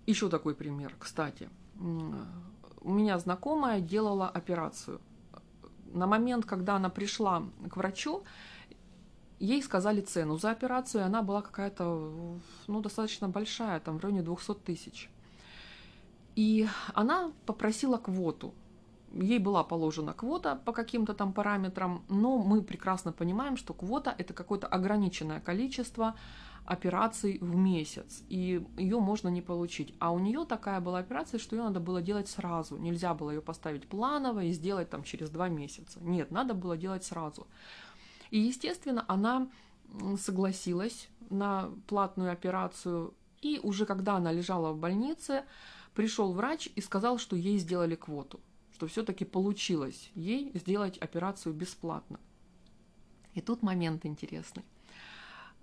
Еще 0.07 0.29
такой 0.29 0.55
пример, 0.55 0.95
кстати. 0.99 1.49
У 1.79 2.91
меня 2.91 3.19
знакомая 3.19 3.81
делала 3.81 4.29
операцию. 4.29 5.01
На 5.93 6.07
момент, 6.07 6.45
когда 6.45 6.77
она 6.77 6.89
пришла 6.89 7.43
к 7.71 7.77
врачу, 7.77 8.23
ей 9.39 9.63
сказали 9.63 10.01
цену 10.01 10.39
за 10.39 10.51
операцию, 10.51 11.03
и 11.03 11.07
она 11.07 11.23
была 11.23 11.43
какая-то, 11.43 12.39
ну, 12.67 12.81
достаточно 12.81 13.29
большая, 13.29 13.81
там, 13.81 13.99
в 13.99 14.03
районе 14.03 14.23
200 14.23 14.55
тысяч. 14.55 15.11
И 16.37 16.69
она 16.95 17.33
попросила 17.47 17.97
квоту 17.97 18.55
ей 19.13 19.39
была 19.39 19.65
положена 19.65 20.13
квота 20.13 20.57
по 20.57 20.73
каким-то 20.73 21.15
там 21.15 21.33
параметрам, 21.33 22.05
но 22.09 22.39
мы 22.39 22.63
прекрасно 22.63 23.13
понимаем, 23.13 23.57
что 23.57 23.75
квота 23.75 24.15
это 24.17 24.35
какое-то 24.35 24.67
ограниченное 24.67 25.41
количество 25.41 26.15
операций 26.65 27.39
в 27.41 27.57
месяц, 27.57 28.23
и 28.29 28.65
ее 28.77 29.01
можно 29.01 29.29
не 29.29 29.43
получить. 29.43 29.95
А 29.99 30.13
у 30.13 30.19
нее 30.19 30.45
такая 30.45 30.81
была 30.81 30.99
операция, 30.99 31.41
что 31.41 31.57
ее 31.57 31.63
надо 31.63 31.81
было 31.81 32.01
делать 32.01 32.29
сразу. 32.29 32.77
Нельзя 32.77 33.15
было 33.15 33.31
ее 33.31 33.41
поставить 33.41 33.89
планово 33.89 34.45
и 34.45 34.53
сделать 34.53 34.91
там 34.91 35.03
через 35.03 35.31
два 35.31 35.49
месяца. 35.49 35.99
Нет, 36.01 36.31
надо 36.31 36.55
было 36.55 36.77
делать 36.77 37.05
сразу. 37.05 37.47
И, 38.31 38.39
естественно, 38.39 39.05
она 39.09 39.49
согласилась 40.17 41.09
на 41.31 41.71
платную 41.89 42.31
операцию, 42.31 43.15
и 43.41 43.59
уже 43.63 43.87
когда 43.87 44.17
она 44.17 44.31
лежала 44.31 44.73
в 44.73 44.79
больнице, 44.79 45.45
пришел 45.95 46.33
врач 46.33 46.69
и 46.77 46.81
сказал, 46.81 47.19
что 47.19 47.35
ей 47.35 47.59
сделали 47.59 47.97
квоту 47.97 48.39
что 48.81 48.87
все-таки 48.87 49.27
получилось 49.27 50.11
ей 50.15 50.53
сделать 50.55 50.97
операцию 50.97 51.53
бесплатно. 51.53 52.19
И 53.35 53.43
тут 53.43 53.63
момент 53.63 54.07
интересный. 54.07 54.65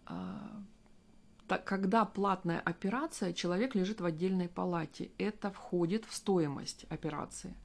А, 0.05 0.61
когда 1.65 2.05
платная 2.05 2.59
операция, 2.59 3.33
человек 3.33 3.73
лежит 3.73 4.01
в 4.01 4.05
отдельной 4.05 4.47
палате. 4.47 5.09
Это 5.17 5.49
входит 5.49 6.05
в 6.05 6.13
стоимость 6.13 6.85
операции. 6.89 7.55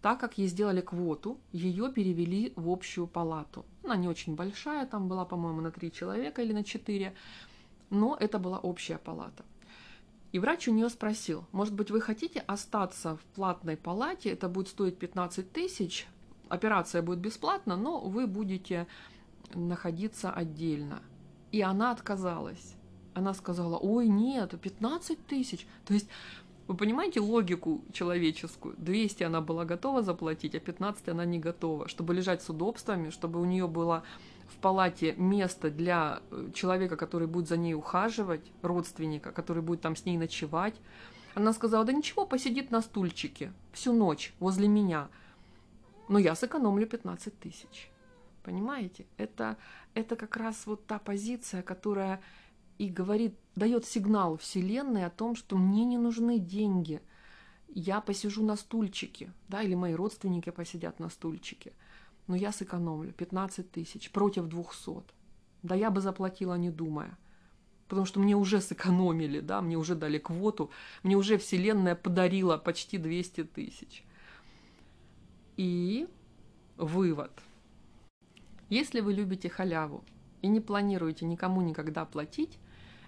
Так 0.00 0.20
как 0.20 0.38
ей 0.38 0.46
сделали 0.46 0.80
квоту, 0.80 1.40
ее 1.50 1.90
перевели 1.90 2.52
в 2.54 2.70
общую 2.70 3.08
палату. 3.08 3.64
Она 3.82 3.96
не 3.96 4.06
очень 4.06 4.36
большая, 4.36 4.86
там 4.86 5.08
была, 5.08 5.24
по-моему, 5.24 5.60
на 5.60 5.72
три 5.72 5.90
человека 5.90 6.40
или 6.40 6.52
на 6.52 6.62
четыре, 6.62 7.16
но 7.90 8.16
это 8.20 8.38
была 8.38 8.60
общая 8.60 8.98
палата. 8.98 9.44
И 10.34 10.40
врач 10.40 10.66
у 10.66 10.72
нее 10.72 10.88
спросил, 10.88 11.44
может 11.52 11.74
быть, 11.74 11.92
вы 11.92 12.00
хотите 12.00 12.40
остаться 12.40 13.16
в 13.16 13.20
платной 13.36 13.76
палате, 13.76 14.30
это 14.30 14.48
будет 14.48 14.66
стоить 14.66 14.98
15 14.98 15.52
тысяч, 15.52 16.08
операция 16.48 17.02
будет 17.02 17.20
бесплатна, 17.20 17.76
но 17.76 18.00
вы 18.00 18.26
будете 18.26 18.88
находиться 19.54 20.32
отдельно. 20.32 21.04
И 21.52 21.60
она 21.60 21.92
отказалась. 21.92 22.74
Она 23.14 23.32
сказала, 23.32 23.76
ой, 23.76 24.08
нет, 24.08 24.60
15 24.60 25.24
тысяч. 25.24 25.68
То 25.84 25.94
есть 25.94 26.08
вы 26.66 26.76
понимаете 26.76 27.20
логику 27.20 27.84
человеческую? 27.92 28.74
200 28.76 29.22
она 29.22 29.40
была 29.40 29.64
готова 29.64 30.02
заплатить, 30.02 30.56
а 30.56 30.58
15 30.58 31.10
она 31.10 31.24
не 31.24 31.38
готова. 31.38 31.86
Чтобы 31.86 32.12
лежать 32.12 32.42
с 32.42 32.50
удобствами, 32.50 33.10
чтобы 33.10 33.40
у 33.40 33.44
нее 33.44 33.68
было 33.68 34.02
в 34.54 34.56
палате 34.56 35.14
место 35.16 35.70
для 35.70 36.20
э, 36.30 36.50
человека, 36.54 36.96
который 36.96 37.26
будет 37.26 37.48
за 37.48 37.56
ней 37.56 37.74
ухаживать, 37.74 38.52
родственника, 38.62 39.32
который 39.32 39.62
будет 39.62 39.80
там 39.80 39.96
с 39.96 40.04
ней 40.04 40.16
ночевать. 40.16 40.74
Она 41.34 41.52
сказала, 41.52 41.84
да 41.84 41.92
ничего, 41.92 42.26
посидит 42.26 42.70
на 42.70 42.80
стульчике 42.80 43.52
всю 43.72 43.92
ночь 43.92 44.32
возле 44.38 44.68
меня, 44.68 45.08
но 46.08 46.18
я 46.18 46.34
сэкономлю 46.34 46.86
15 46.86 47.38
тысяч. 47.40 47.90
Понимаете? 48.44 49.06
Это, 49.16 49.56
это 49.94 50.16
как 50.16 50.36
раз 50.36 50.66
вот 50.66 50.86
та 50.86 50.98
позиция, 50.98 51.62
которая 51.62 52.20
и 52.78 52.88
говорит, 52.88 53.34
дает 53.56 53.84
сигнал 53.84 54.36
Вселенной 54.36 55.06
о 55.06 55.10
том, 55.10 55.36
что 55.36 55.56
мне 55.56 55.84
не 55.84 55.98
нужны 55.98 56.38
деньги. 56.38 57.00
Я 57.68 58.00
посижу 58.00 58.44
на 58.44 58.56
стульчике, 58.56 59.32
да, 59.48 59.62
или 59.62 59.74
мои 59.74 59.94
родственники 59.94 60.50
посидят 60.50 61.00
на 61.00 61.08
стульчике– 61.08 61.72
но 62.26 62.36
я 62.36 62.52
сэкономлю 62.52 63.12
15 63.12 63.70
тысяч 63.70 64.10
против 64.10 64.46
200. 64.46 65.02
Да 65.62 65.74
я 65.74 65.90
бы 65.90 66.00
заплатила, 66.00 66.54
не 66.54 66.70
думая. 66.70 67.16
Потому 67.88 68.06
что 68.06 68.20
мне 68.20 68.34
уже 68.34 68.60
сэкономили, 68.60 69.40
да, 69.40 69.60
мне 69.60 69.76
уже 69.76 69.94
дали 69.94 70.18
квоту, 70.18 70.70
мне 71.02 71.16
уже 71.16 71.36
Вселенная 71.38 71.94
подарила 71.94 72.56
почти 72.56 72.98
200 72.98 73.44
тысяч. 73.44 74.04
И 75.56 76.08
вывод. 76.76 77.30
Если 78.70 79.00
вы 79.00 79.12
любите 79.12 79.48
халяву 79.48 80.02
и 80.42 80.48
не 80.48 80.60
планируете 80.60 81.26
никому 81.26 81.60
никогда 81.60 82.04
платить, 82.04 82.58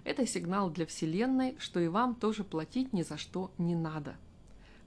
это 0.03 0.25
сигнал 0.25 0.69
для 0.69 0.85
Вселенной, 0.85 1.57
что 1.59 1.79
и 1.79 1.87
вам 1.87 2.15
тоже 2.15 2.43
платить 2.43 2.93
ни 2.93 3.01
за 3.01 3.17
что 3.17 3.51
не 3.57 3.75
надо. 3.75 4.15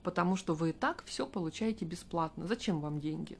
Потому 0.01 0.35
что 0.35 0.55
вы 0.55 0.69
и 0.69 0.73
так 0.73 1.03
все 1.05 1.27
получаете 1.27 1.85
бесплатно. 1.85 2.47
Зачем 2.47 2.79
вам 2.79 2.99
деньги? 2.99 3.37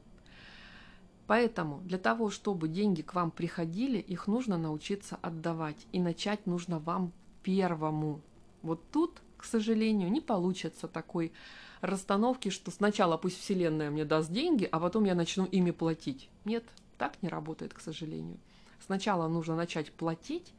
Поэтому 1.26 1.80
для 1.80 1.98
того, 1.98 2.30
чтобы 2.30 2.68
деньги 2.68 3.02
к 3.02 3.14
вам 3.14 3.30
приходили, 3.30 3.98
их 3.98 4.26
нужно 4.26 4.58
научиться 4.58 5.18
отдавать. 5.22 5.86
И 5.92 6.00
начать 6.00 6.46
нужно 6.46 6.78
вам 6.78 7.12
первому. 7.42 8.20
Вот 8.62 8.82
тут, 8.90 9.22
к 9.36 9.44
сожалению, 9.44 10.10
не 10.10 10.20
получится 10.20 10.88
такой 10.88 11.32
расстановки, 11.80 12.48
что 12.48 12.70
сначала 12.70 13.16
пусть 13.16 13.38
Вселенная 13.38 13.90
мне 13.90 14.04
даст 14.04 14.30
деньги, 14.30 14.68
а 14.70 14.78
потом 14.78 15.04
я 15.04 15.14
начну 15.14 15.44
ими 15.44 15.70
платить. 15.70 16.28
Нет, 16.44 16.64
так 16.98 17.20
не 17.22 17.28
работает, 17.28 17.74
к 17.74 17.80
сожалению. 17.80 18.38
Сначала 18.84 19.28
нужно 19.28 19.56
начать 19.56 19.92
платить, 19.92 20.52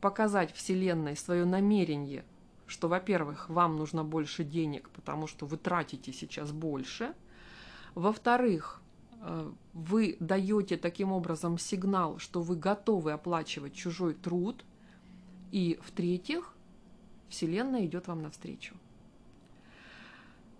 показать 0.00 0.52
Вселенной 0.52 1.16
свое 1.16 1.44
намерение, 1.44 2.24
что, 2.66 2.88
во-первых, 2.88 3.48
вам 3.48 3.76
нужно 3.76 4.04
больше 4.04 4.44
денег, 4.44 4.90
потому 4.90 5.26
что 5.26 5.46
вы 5.46 5.56
тратите 5.56 6.12
сейчас 6.12 6.52
больше. 6.52 7.14
Во-вторых, 7.94 8.80
вы 9.72 10.16
даете 10.20 10.76
таким 10.76 11.12
образом 11.12 11.58
сигнал, 11.58 12.18
что 12.18 12.42
вы 12.42 12.56
готовы 12.56 13.12
оплачивать 13.12 13.74
чужой 13.74 14.14
труд. 14.14 14.64
И 15.50 15.78
в-третьих, 15.82 16.54
Вселенная 17.28 17.86
идет 17.86 18.08
вам 18.08 18.22
навстречу. 18.22 18.74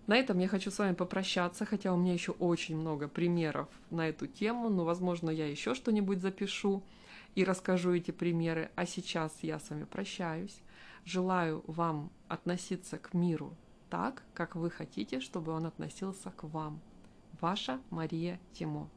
На 0.07 0.17
этом 0.17 0.37
я 0.39 0.47
хочу 0.47 0.69
с 0.69 0.77
вами 0.77 0.93
попрощаться, 0.93 1.65
хотя 1.65 1.91
у 1.91 1.97
меня 1.97 2.13
еще 2.13 2.31
очень 2.33 2.77
много 2.77 3.07
примеров 3.07 3.67
на 3.89 4.07
эту 4.07 4.27
тему, 4.27 4.69
но, 4.69 4.85
возможно, 4.85 5.31
я 5.31 5.47
еще 5.47 5.73
что-нибудь 5.73 6.21
запишу 6.21 6.83
и 7.33 7.43
расскажу 7.43 7.93
эти 7.93 8.11
примеры. 8.11 8.69
А 8.75 8.85
сейчас 8.85 9.33
я 9.41 9.59
с 9.59 9.69
вами 9.69 9.85
прощаюсь. 9.85 10.61
Желаю 11.05 11.63
вам 11.67 12.11
относиться 12.27 12.97
к 12.97 13.13
миру 13.13 13.55
так, 13.89 14.23
как 14.33 14.55
вы 14.55 14.69
хотите, 14.69 15.19
чтобы 15.19 15.51
он 15.51 15.65
относился 15.65 16.31
к 16.31 16.43
вам. 16.43 16.79
Ваша 17.41 17.79
Мария 17.89 18.39
Тимо. 18.53 18.89